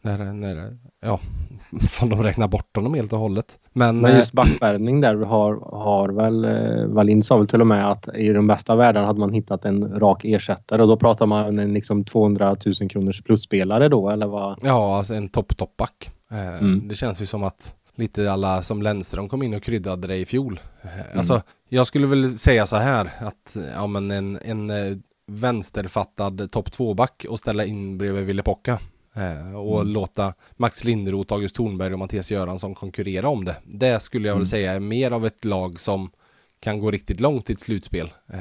När, 0.05 0.33
när, 0.33 0.77
ja, 1.01 1.19
fall 1.89 2.09
de 2.09 2.23
räknar 2.23 2.47
bort 2.47 2.75
honom 2.75 2.93
helt 2.93 3.13
och 3.13 3.19
hållet. 3.19 3.59
Men, 3.73 4.01
Men 4.01 4.11
eh, 4.11 4.17
just 4.17 4.31
backvärvning 4.33 5.01
där 5.01 5.15
har, 5.15 5.55
har 5.77 6.09
väl 6.09 6.45
eh, 6.45 6.85
Wallin 6.85 7.23
sa 7.23 7.37
väl 7.37 7.47
till 7.47 7.61
och 7.61 7.67
med 7.67 7.91
att 7.91 8.07
i 8.15 8.33
de 8.33 8.47
bästa 8.47 8.75
världarna 8.75 9.07
hade 9.07 9.19
man 9.19 9.33
hittat 9.33 9.65
en 9.65 9.99
rak 9.99 10.25
ersättare 10.25 10.81
och 10.81 10.87
då 10.87 10.97
pratar 10.97 11.25
man 11.25 11.59
en 11.59 11.73
liksom 11.73 12.03
200 12.03 12.55
000 12.81 12.89
kronors 12.89 13.21
plusspelare 13.21 13.89
då 13.89 14.09
eller 14.09 14.27
vad? 14.27 14.59
Ja, 14.63 14.97
alltså 14.97 15.13
en 15.13 15.29
topp-topp-back. 15.29 16.11
Eh, 16.31 16.61
Mm. 16.61 16.87
Det 16.87 16.95
känns 16.95 17.21
ju 17.21 17.25
som 17.25 17.43
att 17.43 17.75
lite 17.95 18.31
alla 18.31 18.61
som 18.61 18.81
Lennström 18.81 19.29
kom 19.29 19.43
in 19.43 19.53
och 19.53 19.63
kryddade 19.63 20.07
det 20.07 20.15
i 20.15 20.25
fjol. 20.25 20.59
Eh, 20.81 21.17
Alltså, 21.17 21.41
jag 21.69 21.87
skulle 21.87 22.07
väl 22.07 22.37
säga 22.37 22.65
så 22.65 22.75
här 22.75 23.11
att 23.19 23.57
ja, 23.75 23.87
men 23.87 24.11
en, 24.11 24.39
en 24.45 24.69
eh, 24.69 24.97
vänsterfattad 25.27 26.51
topp 26.51 26.69
2-back 26.69 27.25
och 27.29 27.39
ställa 27.39 27.65
in 27.65 27.97
bredvid 27.97 28.25
Ville 28.25 28.43
Pocka. 28.43 28.79
Eh, 29.15 29.55
och 29.55 29.85
låta 29.85 30.33
Max 30.55 30.83
Linderoth, 30.83 31.33
August 31.33 31.55
Thornberg 31.55 31.93
och 31.93 31.99
Mattias 31.99 32.31
Göransson 32.31 32.75
konkurrera 32.75 33.27
om 33.29 33.45
det. 33.45 33.55
Det 33.65 33.99
skulle 33.99 34.27
jag 34.27 34.35
väl 34.37 34.47
säga 34.47 34.73
är 34.73 34.79
mer 34.79 35.11
av 35.11 35.25
ett 35.25 35.45
lag 35.45 35.79
som 35.79 36.11
kan 36.59 36.79
gå 36.79 36.91
riktigt 36.91 37.19
långt 37.19 37.49
i 37.49 37.53
ett 37.53 37.59
slutspel. 37.59 38.11
Eh, 38.33 38.39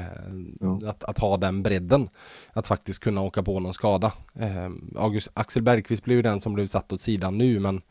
Ja. 0.59 0.79
att, 0.89 1.03
att 1.03 1.19
ha 1.19 1.37
den 1.37 1.63
bredden. 1.63 2.09
Att 2.53 2.67
faktiskt 2.67 2.99
kunna 2.99 3.21
åka 3.21 3.43
på 3.43 3.59
någon 3.59 3.73
skada. 3.73 4.13
Eh, 4.39 4.69
August, 4.95 5.29
Axel 5.33 5.63
Bergqvist 5.63 6.03
blev 6.03 6.15
ju 6.17 6.21
den 6.21 6.39
som 6.39 6.53
blev 6.53 6.67
satt 6.67 6.93
åt 6.93 7.01
sidan 7.01 7.37
nu 7.37 7.59
men 7.59 7.81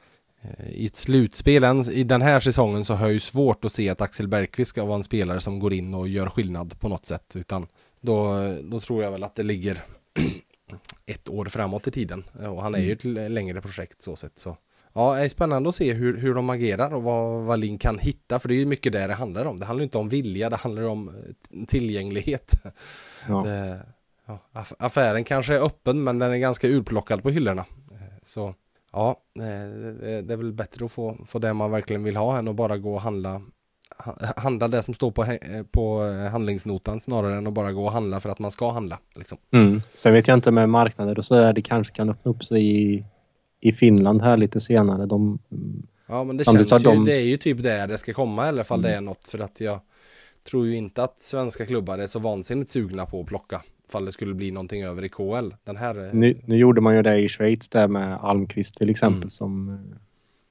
eh, 0.42 0.68
i 0.70 0.86
ett 0.86 0.96
slutspel 0.96 1.64
än- 1.64 1.90
i 1.90 2.04
den 2.04 2.22
här 2.22 2.40
säsongen 2.40 2.84
så 2.84 2.94
har 2.94 3.06
jag 3.06 3.12
ju 3.12 3.20
svårt 3.20 3.64
att 3.64 3.72
se 3.72 3.88
att 3.88 4.00
Axel 4.00 4.28
Bergqvist 4.28 4.68
ska 4.70 4.84
vara 4.84 4.96
en 4.96 5.04
spelare 5.04 5.40
som 5.40 5.58
går 5.58 5.72
in 5.72 5.94
och 5.94 6.08
gör 6.08 6.26
skillnad 6.28 6.80
på 6.80 6.88
något 6.88 7.06
sätt. 7.06 7.32
Utan 7.36 7.66
då, 8.00 8.36
då 8.62 8.80
tror 8.80 9.02
jag 9.02 9.10
väl 9.10 9.24
att 9.24 9.34
det 9.34 9.42
ligger 9.42 9.84
ett 11.06 11.28
år 11.28 11.44
framåt 11.44 11.86
i 11.86 11.90
tiden. 11.90 12.24
Och 12.48 12.62
han 12.62 12.74
är 12.74 12.78
ju 12.78 12.92
ett 12.92 13.04
l- 13.04 13.32
längre 13.32 13.60
projekt 13.60 14.02
så 14.02 14.16
sett. 14.16 14.38
Så. 14.38 14.56
Ja, 14.92 15.14
det 15.14 15.20
är 15.20 15.28
spännande 15.28 15.68
att 15.68 15.74
se 15.74 15.92
hur, 15.92 16.16
hur 16.16 16.34
de 16.34 16.50
agerar 16.50 16.94
och 16.94 17.02
vad 17.02 17.44
Wallin 17.44 17.78
kan 17.78 17.98
hitta. 17.98 18.38
För 18.38 18.48
det 18.48 18.54
är 18.54 18.56
ju 18.58 18.66
mycket 18.66 18.92
det 18.92 19.06
det 19.06 19.14
handlar 19.14 19.44
om. 19.44 19.58
Det 19.58 19.66
handlar 19.66 19.82
inte 19.84 19.98
om 19.98 20.08
vilja, 20.08 20.50
det 20.50 20.56
handlar 20.56 20.82
om 20.82 21.08
eh, 21.08 21.64
tillgänglighet. 21.66 22.52
Ja. 23.28 23.42
Det, 23.44 23.80
ja, 24.26 24.38
aff- 24.52 24.74
affären 24.78 25.24
kanske 25.24 25.54
är 25.56 25.64
öppen 25.64 26.04
men 26.04 26.18
den 26.18 26.32
är 26.32 26.36
ganska 26.36 26.68
urplockad 26.68 27.22
på 27.22 27.30
hyllorna. 27.30 27.64
Eh, 27.92 27.98
Så 28.26 28.54
ja, 28.92 29.20
eh, 29.38 29.42
det, 30.22 30.32
är 30.32 30.36
väl 30.36 30.52
bättre 30.52 30.84
att 30.84 30.92
få, 30.92 31.16
få 31.28 31.38
det 31.38 31.52
man 31.54 31.70
verkligen 31.70 32.04
vill 32.04 32.16
ha 32.16 32.38
än 32.38 32.48
att 32.48 32.56
bara 32.56 32.78
gå 32.78 32.94
och 32.94 33.00
handla 33.00 33.28
ha- 33.32 33.42
handla 34.36 34.68
det 34.68 34.82
som 34.82 34.94
står 34.94 35.10
på, 35.10 35.22
eh, 35.24 35.38
på 35.70 36.04
eh, 36.04 36.30
handlingsnotan 36.30 37.00
snarare 37.00 37.36
än 37.36 37.46
att 37.46 37.52
bara 37.52 37.72
gå 37.72 37.84
och 37.84 37.92
handla 37.92 38.20
för 38.20 38.28
att 38.28 38.38
man 38.38 38.50
ska 38.50 38.70
handla. 38.70 38.98
Liksom. 39.14 39.38
Mm. 39.50 39.82
Sen 39.94 40.12
vet 40.12 40.28
jag 40.28 40.36
inte 40.36 40.50
med 40.50 40.68
marknader 40.68 41.18
och 41.18 41.24
så 41.24 41.34
där, 41.34 41.52
det 41.52 41.62
kanske 41.62 41.94
kan 41.94 42.10
öppna 42.10 42.30
upp 42.30 42.44
sig 42.44 42.82
i, 42.82 43.04
i 43.60 43.72
Finland 43.72 44.22
här 44.22 44.36
lite 44.36 44.60
senare. 44.60 45.06
De, 45.06 45.38
mm, 45.52 45.82
Ja 46.06 46.24
men 46.24 46.36
det 46.36 46.44
känns 46.44 46.72
ju, 46.72 46.78
de- 46.78 47.04
det 47.04 47.14
är 47.16 47.20
ju 47.20 47.36
typ 47.36 47.62
där 47.62 47.86
det 47.86 47.98
ska 47.98 48.12
komma 48.12 48.44
i 48.44 48.48
alla 48.48 48.64
fall 48.64 48.82
det 48.82 48.88
Mm. 48.88 49.04
är 49.04 49.06
något 49.10 49.28
för 49.28 49.38
att 49.38 49.60
jag 49.60 49.80
tror 50.50 50.66
ju 50.66 50.76
inte 50.76 51.02
att 51.02 51.20
svenska 51.20 51.66
klubbar 51.66 51.98
är 51.98 52.06
så 52.06 52.18
vansinnigt 52.18 52.70
sugna 52.70 53.06
på 53.06 53.20
att 53.20 53.26
plocka 53.26 53.62
fall 53.88 54.04
det 54.04 54.12
skulle 54.12 54.34
bli 54.34 54.50
någonting 54.50 54.82
över 54.84 55.04
i 55.04 55.08
KL. 55.08 55.54
Den 55.64 55.76
här 55.76 56.06
eh, 56.06 56.12
nu, 56.14 56.40
nu 56.44 56.56
gjorde 56.56 56.80
man 56.80 56.96
ju 56.96 57.02
det 57.02 57.18
i 57.18 57.28
Schweiz 57.28 57.68
där 57.68 57.88
med 57.88 58.18
Almqvist 58.24 58.74
till 58.74 58.90
exempel 58.90 59.18
Mm. 59.20 59.30
som, 59.30 59.78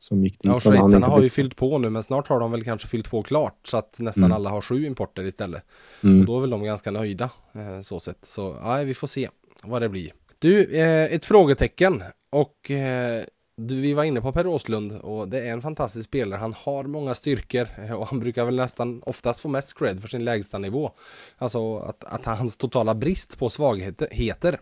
som 0.03 0.23
gick 0.23 0.33
dit. 0.33 0.51
Ja, 0.51 0.59
schweizarna 0.59 1.07
har 1.07 1.21
ju 1.21 1.29
fyllt 1.29 1.55
på 1.55 1.77
nu 1.77 1.89
men 1.89 2.03
snart 2.03 2.27
har 2.27 2.39
de 2.39 2.51
väl 2.51 2.63
kanske 2.63 2.87
fyllt 2.87 3.09
på 3.09 3.23
klart 3.23 3.67
så 3.67 3.77
att 3.77 3.99
nästan 3.99 4.23
Mm. 4.23 4.35
alla 4.35 4.49
har 4.49 4.61
sju 4.61 4.85
importer 4.85 5.23
istället. 5.23 5.63
Och 5.99 6.03
Mm. 6.03 6.25
då 6.25 6.37
är 6.37 6.41
väl 6.41 6.49
de 6.49 6.63
ganska 6.63 6.91
nöjda 6.91 7.29
eh, 7.55 7.81
så 7.81 7.99
sett. 7.99 8.25
Så 8.25 8.57
ja, 8.63 8.77
vi 8.83 8.93
får 8.93 9.07
se 9.07 9.29
vad 9.63 9.81
det 9.81 9.89
blir. 9.89 10.11
Du, 10.39 10.63
eh, 10.75 11.03
ett 11.13 11.25
frågetecken 11.25 12.03
och 12.31 12.71
eh, 12.71 13.23
du, 13.57 13.75
vi 13.81 13.93
var 13.93 14.03
inne 14.03 14.21
på 14.21 14.31
Per 14.31 14.47
Åslund 14.47 14.91
och 14.91 15.27
det 15.27 15.39
är 15.47 15.51
en 15.53 15.61
fantastisk 15.61 16.07
spelare. 16.09 16.39
Han 16.39 16.53
har 16.57 16.83
många 16.83 17.15
styrkor 17.15 17.67
eh, 17.77 17.93
och 17.93 18.07
han 18.07 18.19
brukar 18.19 18.45
väl 18.45 18.55
nästan 18.55 19.01
oftast 19.05 19.39
få 19.39 19.47
mest 19.49 19.77
cred 19.79 20.01
för 20.01 20.07
sin 20.07 20.25
lägsta 20.25 20.57
nivå. 20.57 20.91
Alltså 21.37 21.77
att, 21.77 22.03
att 22.03 22.25
hans 22.25 22.57
totala 22.57 22.95
brist 22.95 23.37
på 23.39 23.49
svagheter. 23.49 24.07
heter. 24.11 24.59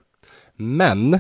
Men 0.55 1.19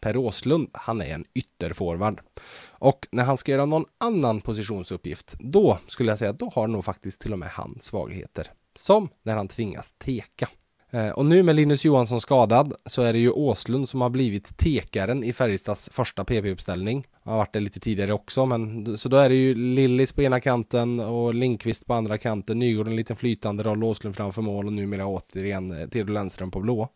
Per 0.00 0.16
Åslund, 0.16 0.68
han 0.72 1.00
är 1.00 1.14
en 1.14 1.24
ytterforward. 1.34 2.20
Och 2.68 3.06
när 3.12 3.24
han 3.24 3.36
ska 3.36 3.52
göra 3.52 3.66
någon 3.66 3.84
annan 3.98 4.40
positionsuppgift, 4.40 5.36
då 5.40 5.78
skulle 5.86 6.10
jag 6.10 6.18
säga 6.18 6.30
att 6.30 6.38
då 6.38 6.52
har 6.54 6.66
nog 6.66 6.84
faktiskt 6.84 7.20
till 7.20 7.32
och 7.32 7.38
med 7.38 7.48
han 7.48 7.78
svagheter. 7.80 8.52
Som 8.76 9.08
när 9.22 9.36
han 9.36 9.48
tvingas 9.48 9.94
teka. 9.98 10.48
Eh, 10.90 11.08
och 11.08 11.26
nu 11.26 11.42
med 11.42 11.56
Linus 11.56 11.84
Johansson 11.84 12.20
skadad 12.20 12.74
så 12.86 13.02
är 13.02 13.12
det 13.12 13.18
ju 13.18 13.30
Åslund 13.30 13.88
som 13.88 14.00
har 14.00 14.10
blivit 14.10 14.58
tekaren 14.58 15.24
i 15.24 15.32
Färjestads 15.32 15.88
första 15.92 16.24
PP-uppställning. 16.24 17.06
Han 17.22 17.32
Har 17.32 17.38
varit 17.38 17.52
det 17.52 17.60
lite 17.60 17.80
tidigare 17.80 18.12
också 18.12 18.46
men 18.46 18.98
så 18.98 19.08
då 19.08 19.16
är 19.16 19.28
det 19.28 19.34
ju 19.34 19.54
Lillis 19.54 20.12
på 20.12 20.22
ena 20.22 20.40
kanten 20.40 21.00
och 21.00 21.34
Linkvist 21.34 21.86
på 21.86 21.94
andra 21.94 22.18
kanten. 22.18 22.58
Nygården 22.58 22.92
en 22.92 22.96
liten 22.96 23.16
flytande 23.16 23.62
roll, 23.62 23.84
Åslund 23.84 24.16
framför 24.16 24.42
mål 24.42 24.66
och 24.66 24.72
numera 24.72 25.06
återigen 25.06 25.80
eh, 25.80 25.88
Theodor 25.88 26.12
Lennström 26.12 26.50
på 26.50 26.60
blå. 26.60 26.88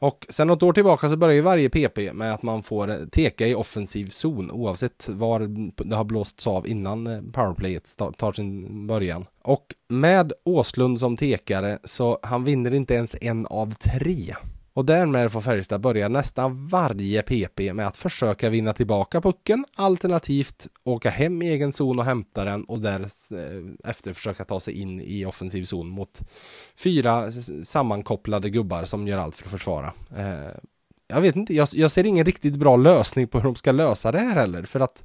Och 0.00 0.26
sen 0.28 0.46
något 0.46 0.62
år 0.62 0.72
tillbaka 0.72 1.08
så 1.08 1.16
börjar 1.16 1.34
ju 1.34 1.40
varje 1.40 1.68
PP 1.68 2.12
med 2.12 2.32
att 2.32 2.42
man 2.42 2.62
får 2.62 3.10
teka 3.10 3.46
i 3.46 3.54
offensiv 3.54 4.06
zon 4.06 4.50
oavsett 4.50 5.08
var 5.08 5.40
det 5.84 5.96
har 5.96 6.04
blåsts 6.04 6.46
av 6.46 6.68
innan 6.68 7.06
eh, 7.06 7.22
powerplayet 7.32 7.96
tar 8.16 8.32
sin 8.32 8.86
början. 8.86 9.26
Och 9.42 9.74
med 9.88 10.32
Åslund 10.44 11.00
som 11.00 11.16
tekare 11.16 11.78
så 11.84 12.18
han 12.22 12.44
vinner 12.44 12.74
inte 12.74 12.94
ens 12.94 13.16
en 13.20 13.46
av 13.46 13.74
tre. 13.74 14.34
Och 14.72 14.84
därmed 14.84 15.32
får 15.32 15.40
Färjestad 15.40 15.80
börja 15.80 16.08
nästan 16.08 16.66
varje 16.66 17.22
PP 17.22 17.72
med 17.72 17.86
att 17.86 17.96
försöka 17.96 18.50
vinna 18.50 18.72
tillbaka 18.72 19.20
pucken 19.20 19.64
alternativt 19.74 20.68
åka 20.84 21.10
hem 21.10 21.42
i 21.42 21.48
egen 21.48 21.72
zon 21.72 21.98
och 21.98 22.04
hämta 22.04 22.44
den 22.44 22.64
och 22.64 22.80
därefter 22.80 24.10
eh, 24.10 24.14
försöka 24.14 24.44
ta 24.44 24.60
sig 24.60 24.74
in 24.74 25.00
i 25.00 25.24
offensiv 25.24 25.64
zon 25.64 25.88
mot 25.88 26.20
fyra 26.76 27.30
sammankopplade 27.62 28.50
gubbar 28.50 28.84
som 28.84 29.08
gör 29.08 29.18
allt 29.18 29.34
för 29.34 29.44
att 29.44 29.50
försvara. 29.50 29.92
Eh, 30.16 30.56
jag 31.08 31.20
vet 31.20 31.36
inte, 31.36 31.54
jag, 31.54 31.68
jag 31.72 31.90
ser 31.90 32.06
ingen 32.06 32.24
riktigt 32.24 32.56
bra 32.56 32.76
lösning 32.76 33.28
på 33.28 33.38
hur 33.38 33.44
de 33.44 33.54
ska 33.54 33.72
lösa 33.72 34.12
det 34.12 34.18
här 34.18 34.34
heller 34.34 34.62
för 34.62 34.80
att 34.80 35.04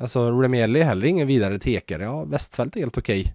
Alltså 0.00 0.30
Remeli 0.30 0.80
är 0.80 0.84
heller 0.84 1.06
ingen 1.06 1.26
vidare 1.26 1.58
tekare. 1.58 2.02
Ja, 2.02 2.24
Westfält 2.24 2.76
är 2.76 2.80
helt 2.80 2.98
okej. 2.98 3.34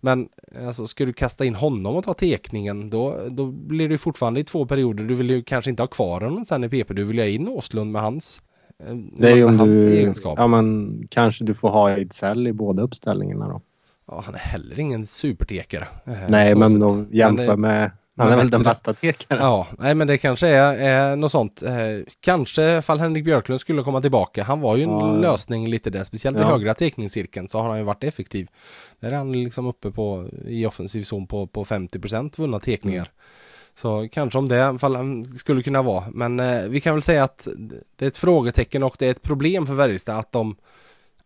Men 0.00 0.28
alltså, 0.66 0.86
ska 0.86 1.06
du 1.06 1.12
kasta 1.12 1.44
in 1.44 1.54
honom 1.54 1.96
och 1.96 2.04
ta 2.04 2.14
tekningen 2.14 2.90
då, 2.90 3.16
då 3.30 3.46
blir 3.46 3.88
det 3.88 3.98
fortfarande 3.98 4.40
i 4.40 4.44
två 4.44 4.66
perioder. 4.66 5.04
Du 5.04 5.14
vill 5.14 5.30
ju 5.30 5.42
kanske 5.42 5.70
inte 5.70 5.82
ha 5.82 5.86
kvar 5.86 6.20
honom 6.20 6.44
sen 6.44 6.64
i 6.64 6.68
PP. 6.68 6.94
Du 6.94 7.04
vill 7.04 7.16
ju 7.16 7.22
ha 7.22 7.28
in 7.28 7.48
Åslund 7.48 7.92
med 7.92 8.02
hans, 8.02 8.42
eh, 8.78 8.94
det 8.94 9.30
är 9.30 9.44
med 9.44 9.58
hans 9.58 9.70
du, 9.70 9.92
egenskap. 9.92 10.38
Ja 10.38 10.46
men 10.46 10.98
kanske 11.10 11.44
du 11.44 11.54
får 11.54 11.70
ha 11.70 11.90
Ejdsell 11.90 12.46
i 12.46 12.52
båda 12.52 12.82
uppställningarna 12.82 13.48
då. 13.48 13.60
Ja 14.06 14.22
han 14.26 14.34
är 14.34 14.38
heller 14.38 14.80
ingen 14.80 15.06
supertekare. 15.06 15.88
Eh, 16.04 16.12
Nej 16.28 16.54
men 16.54 16.80
då 16.80 17.04
jämför 17.10 17.56
med 17.56 17.90
han 18.20 18.32
är 18.32 18.36
väl 18.36 18.50
den 18.50 18.62
bästa 18.62 18.92
tekaren. 18.92 19.42
Ja, 19.42 19.66
nej 19.78 19.94
men 19.94 20.06
det 20.06 20.18
kanske 20.18 20.48
är, 20.48 20.74
är 20.74 21.16
något 21.16 21.32
sånt. 21.32 21.62
Eh, 21.62 21.72
kanske 22.20 22.82
fall 22.82 23.00
Henrik 23.00 23.24
Björklund 23.24 23.60
skulle 23.60 23.82
komma 23.82 24.00
tillbaka. 24.00 24.44
Han 24.44 24.60
var 24.60 24.76
ju 24.76 24.82
en 24.82 24.90
ja. 24.90 25.16
lösning 25.16 25.68
lite 25.68 25.90
där, 25.90 26.04
speciellt 26.04 26.38
ja. 26.38 26.44
i 26.44 26.46
högra 26.46 26.74
tekningscirkeln 26.74 27.48
så 27.48 27.60
har 27.60 27.68
han 27.68 27.78
ju 27.78 27.84
varit 27.84 28.04
effektiv. 28.04 28.48
Där 29.00 29.12
är 29.12 29.16
han 29.16 29.32
liksom 29.32 29.66
uppe 29.66 29.90
på 29.90 30.28
i 30.46 30.66
offensiv 30.66 31.02
zon 31.04 31.26
på, 31.26 31.46
på 31.46 31.64
50 31.64 32.30
vunna 32.36 32.60
tekningar. 32.60 32.96
Mm. 32.96 33.10
Så 33.74 34.08
kanske 34.12 34.38
om 34.38 34.48
det 34.48 34.78
fall 34.78 35.24
skulle 35.38 35.62
kunna 35.62 35.82
vara. 35.82 36.04
Men 36.12 36.40
eh, 36.40 36.62
vi 36.68 36.80
kan 36.80 36.94
väl 36.94 37.02
säga 37.02 37.24
att 37.24 37.48
det 37.96 38.04
är 38.04 38.08
ett 38.08 38.16
frågetecken 38.16 38.82
och 38.82 38.96
det 38.98 39.06
är 39.06 39.10
ett 39.10 39.22
problem 39.22 39.66
för 39.66 39.76
Färjestad 39.76 40.18
att 40.18 40.32
de 40.32 40.56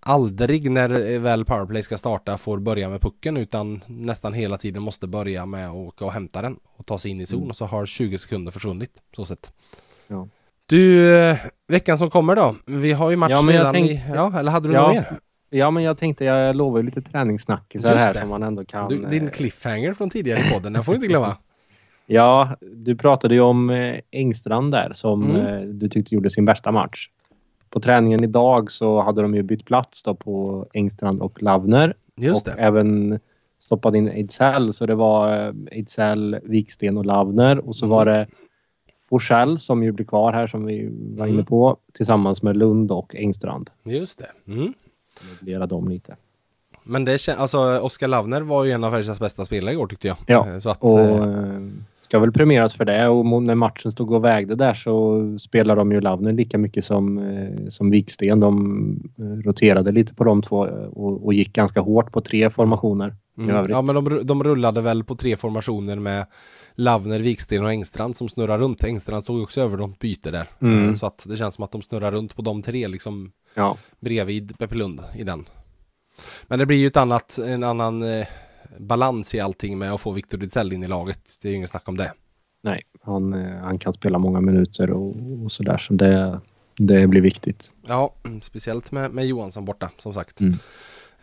aldrig 0.05 0.71
när 0.71 1.19
väl 1.19 1.45
powerplay 1.45 1.83
ska 1.83 1.99
starta 1.99 2.39
får 2.39 2.59
börja 2.59 2.89
med 2.89 3.01
pucken 3.01 3.37
utan 3.37 3.85
nästan 3.87 4.33
hela 4.33 4.59
tiden 4.59 4.83
måste 4.83 5.07
börja 5.07 5.47
med 5.47 5.69
att 5.69 5.75
åka 5.75 6.05
och 6.05 6.13
hämta 6.13 6.43
den 6.43 6.57
och 6.77 6.87
ta 6.87 6.99
sig 6.99 7.11
in 7.11 7.21
i 7.21 7.27
zon 7.27 7.39
mm. 7.39 7.51
och 7.51 7.57
så 7.57 7.67
har 7.67 7.87
20 7.87 8.19
sekunder 8.19 8.53
försvunnit 8.53 9.03
så 9.17 9.25
sett. 9.25 9.53
Ja. 10.07 10.29
Du, 10.67 11.15
eh, 11.17 11.37
veckan 11.69 11.99
som 11.99 12.11
kommer 12.11 12.37
då? 12.37 12.57
Vi 12.67 12.93
har 12.93 13.11
ju 13.11 13.17
match 13.17 13.31
ja, 13.31 13.53
redan 13.53 13.75
tänkte, 13.75 13.95
i, 13.95 14.03
ja, 14.15 14.39
eller 14.39 14.53
hade 14.53 14.69
du 14.69 14.75
ja, 14.75 14.87
något 14.87 14.95
mer? 14.95 15.19
Ja, 15.51 15.71
men 15.71 15.83
jag 15.83 15.99
tänkte, 15.99 16.25
jag 16.25 16.57
lovar 16.57 16.79
ju 16.79 16.85
lite 16.85 17.03
träningssnackisar 17.03 17.97
här 17.97 18.13
som 18.13 18.29
man 18.29 18.43
ändå 18.43 18.65
kan. 18.65 18.89
Du, 18.89 18.99
din 18.99 19.25
eh, 19.25 19.31
cliffhanger 19.31 19.93
från 19.93 20.11
tidigare 20.11 20.41
i 20.41 20.53
podden, 20.53 20.75
jag 20.75 20.85
får 20.85 20.95
inte 20.95 21.07
glömma. 21.07 21.37
ja, 22.07 22.57
du 22.61 22.97
pratade 22.97 23.35
ju 23.35 23.41
om 23.41 23.71
eh, 23.71 24.01
Engstrand 24.11 24.73
där 24.73 24.93
som 24.95 25.31
mm. 25.31 25.79
du 25.79 25.89
tyckte 25.89 26.15
gjorde 26.15 26.31
sin 26.31 26.45
bästa 26.45 26.73
match 26.73 27.09
på 27.75 27.81
träningen 27.81 28.25
idag 28.25 28.71
så 28.71 29.01
hade 29.01 29.23
de 29.23 29.35
ju 29.35 29.43
bytt 29.43 29.65
plats 29.65 30.03
då 30.03 30.15
på 30.15 30.67
Engstrand 30.73 31.23
och 31.23 31.43
Lavner. 31.43 31.95
Just 32.17 32.47
och 32.47 32.53
det. 32.55 32.61
även 32.63 33.21
stoppat 33.61 33.95
in 33.95 34.09
Ejdsell 34.09 34.73
så 34.73 34.87
det 34.87 34.95
var 34.95 35.47
eh, 35.47 35.55
Ejdsell, 35.71 36.39
Viksten 36.43 36.99
och 36.99 37.07
Lavner 37.07 37.69
och 37.69 37.77
så 37.77 37.87
mm. 37.87 37.97
var 37.97 38.05
det 38.07 38.27
Forsell 39.09 39.59
som 39.59 39.83
ju 39.83 39.93
blir 39.93 40.07
kvar 40.07 40.33
här 40.33 40.47
som 40.47 40.65
vi 40.65 40.89
var 41.17 41.27
inne 41.27 41.35
mm. 41.35 41.45
på 41.45 41.77
tillsammans 41.93 42.43
med 42.43 42.57
Lund 42.57 42.93
och 42.93 43.15
Engstrand. 43.15 43.71
Just 43.85 44.19
det. 44.19 44.53
Mm. 44.53 44.75
Möblera 45.31 45.67
dem 45.67 45.89
lite. 45.89 46.17
Men 46.83 47.05
det 47.05 47.19
känns, 47.19 47.39
alltså 47.39 47.59
Oskar 47.79 48.09
Lavner 48.09 48.41
var 48.41 48.65
ju 48.65 48.73
en 48.73 48.85
av 48.85 48.91
Färjestads 48.91 49.21
bästa 49.21 49.45
spelare 49.45 49.75
igår 49.75 49.87
tyckte 49.87 50.09
jag. 50.09 50.17
Ja, 50.27 50.49
eh, 50.49 50.71
att, 50.71 50.83
och 50.83 51.01
eh, 51.01 51.61
ska 52.05 52.19
väl 52.19 52.33
premieras 52.33 52.75
för 52.75 52.85
det 52.85 53.09
och 53.09 53.43
när 53.43 53.55
matchen 53.55 53.93
stod 53.93 54.13
och 54.13 54.25
vägde 54.25 54.55
där 54.55 54.75
så 54.75 55.23
spelar 55.39 55.77
de 55.77 55.93
ju 55.93 56.01
Lavner 56.01 56.33
lika 56.33 56.59
mycket 56.59 56.85
som, 56.85 57.19
eh, 57.19 57.69
som 57.69 57.91
Viksten. 57.91 58.41
De 58.41 58.57
eh, 59.19 59.25
roterade 59.25 59.93
lite 59.93 60.15
på 60.15 60.25
de 60.25 60.43
två 60.43 60.59
och, 60.93 61.25
och 61.25 61.35
gick 61.35 61.53
ganska 61.53 61.81
hårt 61.81 62.13
på 62.13 62.21
tre 62.21 62.51
formationer. 62.51 63.15
Mm. 63.39 63.67
Ja 63.69 63.83
men 63.83 63.95
de, 63.95 64.21
de 64.27 64.45
rullade 64.45 64.81
väl 64.81 65.05
på 65.05 65.15
tre 65.15 65.37
formationer 65.37 65.97
med 65.97 66.27
Lavner, 66.75 67.21
Viksten 67.21 67.65
och 67.65 67.71
Engstrand 67.71 68.17
som 68.17 68.29
snurrar 68.29 68.59
runt. 68.59 68.85
Engstrand 68.85 69.23
stod 69.23 69.43
också 69.43 69.61
över 69.61 69.77
något 69.77 69.99
byte 69.99 70.31
där. 70.31 70.49
Mm. 70.61 70.89
Eh, 70.89 70.95
så 70.95 71.07
att 71.07 71.27
det 71.29 71.37
känns 71.37 71.55
som 71.55 71.65
att 71.65 71.73
de 71.73 71.83
snurrar 71.83 72.13
runt 72.13 72.37
på 72.37 72.43
de 72.43 72.63
tre 72.63 72.89
liksom 72.89 73.33
ja. 73.55 73.77
bredvid 74.01 74.59
Peppelund 74.59 75.01
i 75.17 75.25
den. 75.25 75.45
Men 76.47 76.59
det 76.59 76.67
blir 76.67 76.79
ju 76.79 76.87
ett 76.87 76.97
annat, 76.97 77.39
en 77.47 77.65
annan 77.65 78.03
balans 78.79 79.35
i 79.35 79.41
allting 79.41 79.79
med 79.79 79.93
att 79.93 80.01
få 80.01 80.11
Victor 80.11 80.39
Rizell 80.39 80.73
in 80.73 80.83
i 80.83 80.89
laget. 80.89 81.39
Det 81.43 81.49
är 81.49 81.51
ju 81.51 81.57
inget 81.57 81.71
snack 81.71 81.89
om 81.89 81.97
det. 81.97 82.13
Nej, 82.63 82.83
han, 83.03 83.35
eh, 83.35 83.57
han 83.57 83.79
kan 83.79 83.93
spela 83.93 84.19
många 84.19 84.41
minuter 84.41 84.91
och, 84.91 85.17
och 85.45 85.53
sådär 85.53 85.79
så 85.79 85.95
det, 85.95 86.41
det 86.77 87.07
blir 87.07 87.21
viktigt. 87.21 87.71
Ja, 87.87 88.15
speciellt 88.43 88.93
med, 88.93 89.11
med 89.11 89.27
Johansson 89.27 89.65
borta 89.65 89.91
som 89.99 90.15
sagt. 90.15 90.41
Mm. 90.41 90.55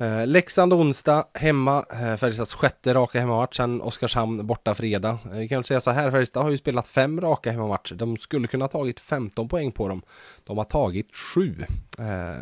Eh, 0.02 0.28
Leksand 0.28 0.74
onsdag 0.74 1.26
hemma, 1.34 1.78
eh, 1.78 2.18
Färjestads 2.18 2.54
sjätte 2.54 2.94
raka 2.94 3.20
hemmamatch 3.20 3.58
sen 3.58 3.82
Oskarshamn 3.82 4.48
borta 4.48 4.76
fredag. 4.76 5.20
Eh, 5.26 5.40
vi 5.40 5.48
kan 5.48 5.58
väl 5.58 5.66
säga 5.66 5.82
så 5.82 5.92
här, 5.92 6.12
Färjestad 6.12 6.44
har 6.44 6.52
ju 6.52 6.58
spelat 6.58 6.88
fem 6.88 7.22
raka 7.22 7.52
hemmamatcher. 7.52 7.96
De 7.96 8.18
skulle 8.18 8.48
kunna 8.48 8.64
ha 8.64 8.70
tagit 8.70 9.00
15 9.00 9.50
poäng 9.50 9.72
på 9.72 9.88
dem. 9.88 10.02
De 10.44 10.58
har 10.58 10.66
tagit 10.66 11.16
sju. 11.16 11.56
Eh, 12.00 12.36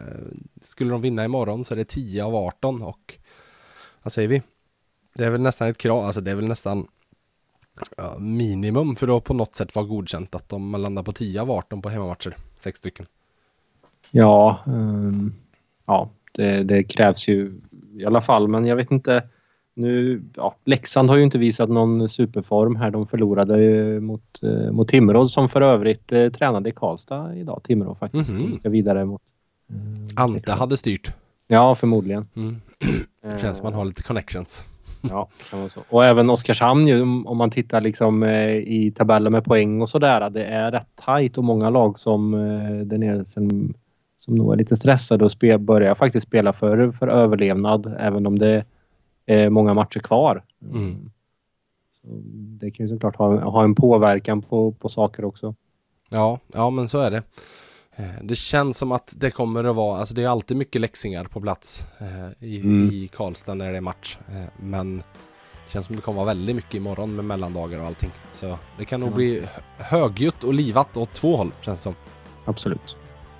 skulle 0.61 0.91
de 0.91 1.01
vinna 1.01 1.25
imorgon 1.25 1.65
så 1.65 1.73
är 1.73 1.75
det 1.75 1.85
10 1.85 2.23
av 2.23 2.35
18 2.35 2.83
och 2.83 3.17
vad 4.03 4.13
säger 4.13 4.27
vi? 4.27 4.41
Det 5.15 5.25
är 5.25 5.29
väl 5.29 5.41
nästan 5.41 5.67
ett 5.67 5.77
krav, 5.77 6.05
alltså 6.05 6.21
det 6.21 6.31
är 6.31 6.35
väl 6.35 6.47
nästan 6.47 6.87
ja, 7.97 8.15
minimum 8.19 8.95
för 8.95 9.17
att 9.17 9.23
på 9.23 9.33
något 9.33 9.55
sätt 9.55 9.75
vara 9.75 9.85
godkänt 9.85 10.35
att 10.35 10.49
de 10.49 10.71
landar 10.71 11.03
på 11.03 11.11
10 11.11 11.41
av 11.41 11.51
18 11.51 11.81
på 11.81 11.89
hemmamatcher, 11.89 12.35
sex 12.57 12.77
stycken. 12.77 13.05
Ja, 14.11 14.59
um, 14.65 15.33
ja 15.85 16.09
det, 16.31 16.63
det, 16.63 16.83
krävs 16.83 17.27
ju 17.27 17.53
i 17.97 18.05
alla 18.05 18.21
fall, 18.21 18.47
men 18.47 18.65
jag 18.65 18.75
vet 18.75 18.91
inte. 18.91 19.23
Nu, 19.73 20.23
ja, 20.35 20.55
Leksand 20.65 21.09
har 21.09 21.17
ju 21.17 21.23
inte 21.23 21.37
visat 21.37 21.69
någon 21.69 22.09
superform 22.09 22.75
här. 22.75 22.91
De 22.91 23.07
förlorade 23.07 23.63
ju 23.63 23.99
mot, 23.99 24.43
eh, 24.43 24.71
mot 24.71 24.87
Timrå 24.87 25.27
som 25.27 25.49
för 25.49 25.61
övrigt 25.61 26.11
eh, 26.11 26.29
tränade 26.29 26.69
i 26.69 26.71
Karlstad 26.71 27.35
idag. 27.35 27.61
Timrå 27.63 27.95
faktiskt. 27.95 28.31
Mm 28.31 28.43
-hmm. 28.43 28.69
Vidare 28.69 29.05
mot... 29.05 29.21
Eh, 29.69 30.23
Ante 30.23 30.51
hade 30.51 30.77
styrt. 30.77 31.13
Ja, 31.47 31.75
förmodligen. 31.75 32.27
Mm. 32.35 32.61
Känns 33.41 33.57
som 33.57 33.65
man 33.65 33.73
har 33.73 33.85
lite 33.85 34.03
connections. 34.03 34.63
Ja, 35.09 35.27
kan 35.49 35.59
vara 35.59 35.69
så. 35.69 35.81
Och 35.89 36.05
även 36.05 36.29
Oskarshamn 36.29 36.87
ju, 36.87 37.01
om 37.01 37.37
man 37.37 37.51
tittar 37.51 37.81
liksom 37.81 38.23
eh, 38.23 38.55
i 38.55 38.93
tabellen 38.95 39.31
med 39.31 39.45
poäng 39.45 39.81
och 39.81 39.89
sådär. 39.89 40.29
Det 40.29 40.43
är 40.43 40.71
rätt 40.71 40.87
tajt 40.95 41.37
och 41.37 41.43
många 41.43 41.69
lag 41.69 41.99
som 41.99 42.33
eh, 42.33 42.85
där 42.85 42.97
nere 42.97 43.25
sen, 43.25 43.73
som 44.17 44.35
nog 44.35 44.53
är 44.53 44.57
lite 44.57 44.75
stressade 44.75 45.25
och 45.25 45.31
spel, 45.31 45.59
börjar 45.59 45.95
faktiskt 45.95 46.27
spela 46.27 46.53
för, 46.53 46.91
för 46.91 47.07
överlevnad 47.07 47.95
även 47.99 48.27
om 48.27 48.39
det 48.39 48.65
är 49.25 49.49
många 49.49 49.73
matcher 49.73 49.99
kvar. 49.99 50.43
Mm. 50.73 51.11
Så 52.01 52.07
det 52.59 52.71
kan 52.71 52.85
ju 52.85 52.93
såklart 52.93 53.15
ha, 53.15 53.39
ha 53.39 53.63
en 53.63 53.75
påverkan 53.75 54.41
på, 54.41 54.71
på 54.71 54.89
saker 54.89 55.25
också. 55.25 55.55
Ja, 56.09 56.39
ja 56.53 56.69
men 56.69 56.87
så 56.87 56.99
är 56.99 57.11
det. 57.11 57.23
Eh, 57.99 58.05
det 58.21 58.35
känns 58.35 58.77
som 58.77 58.91
att 58.91 59.13
det 59.17 59.31
kommer 59.31 59.63
att 59.63 59.75
vara, 59.75 59.99
alltså 59.99 60.15
det 60.15 60.23
är 60.23 60.27
alltid 60.27 60.57
mycket 60.57 60.81
läxingar 60.81 61.23
på 61.23 61.41
plats 61.41 61.83
eh, 61.99 62.47
i, 62.47 62.61
mm. 62.61 62.89
i 62.93 63.07
Karlstad 63.07 63.53
när 63.53 63.71
det 63.71 63.77
är 63.77 63.81
match. 63.81 64.17
Eh, 64.27 64.49
men 64.57 64.97
det 64.97 65.71
känns 65.71 65.85
som 65.85 65.95
det 65.95 66.01
kommer 66.01 66.15
vara 66.15 66.27
väldigt 66.27 66.55
mycket 66.55 66.73
imorgon 66.73 67.15
med 67.15 67.25
mellandagar 67.25 67.79
och 67.79 67.85
allting. 67.85 68.11
Så 68.33 68.57
det 68.77 68.85
kan 68.85 68.99
nog 68.99 69.07
mm. 69.07 69.17
bli 69.17 69.43
högljutt 69.77 70.43
och 70.43 70.53
livat 70.53 70.97
åt 70.97 71.13
två 71.13 71.35
håll 71.35 71.51
känns 71.61 71.79
det 71.79 71.83
som. 71.83 71.95
Absolut. 72.45 72.97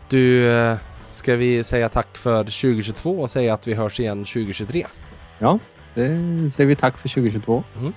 Du, 0.10 0.78
ska 1.12 1.36
vi 1.36 1.64
säga 1.64 1.90
tack 1.90 2.18
för 2.18 2.44
2022 2.44 3.20
och 3.20 3.30
säga 3.30 3.54
att 3.54 3.68
vi 3.68 3.74
hörs 3.74 4.00
igen 4.00 4.18
2023? 4.18 4.86
Ja, 5.40 5.60
det 5.94 6.08
säger 6.52 6.68
vi 6.68 6.76
tack 6.76 6.98
för 6.98 7.10
2022. 7.10 7.64
Mm. 7.80 7.94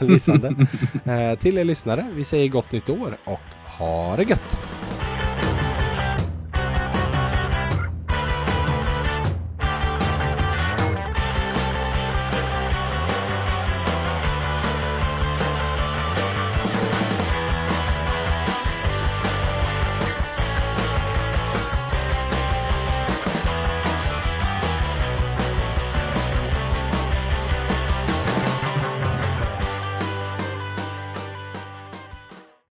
Lysande. 0.00 0.66
eh, 1.04 1.38
till 1.38 1.58
er 1.58 1.64
lyssnare, 1.64 2.06
vi 2.14 2.24
säger 2.24 2.48
gott 2.48 2.72
nytt 2.72 2.90
år 2.90 3.12
och 3.24 3.40
ha 3.78 4.16
det 4.16 4.22
gött! 4.22 4.58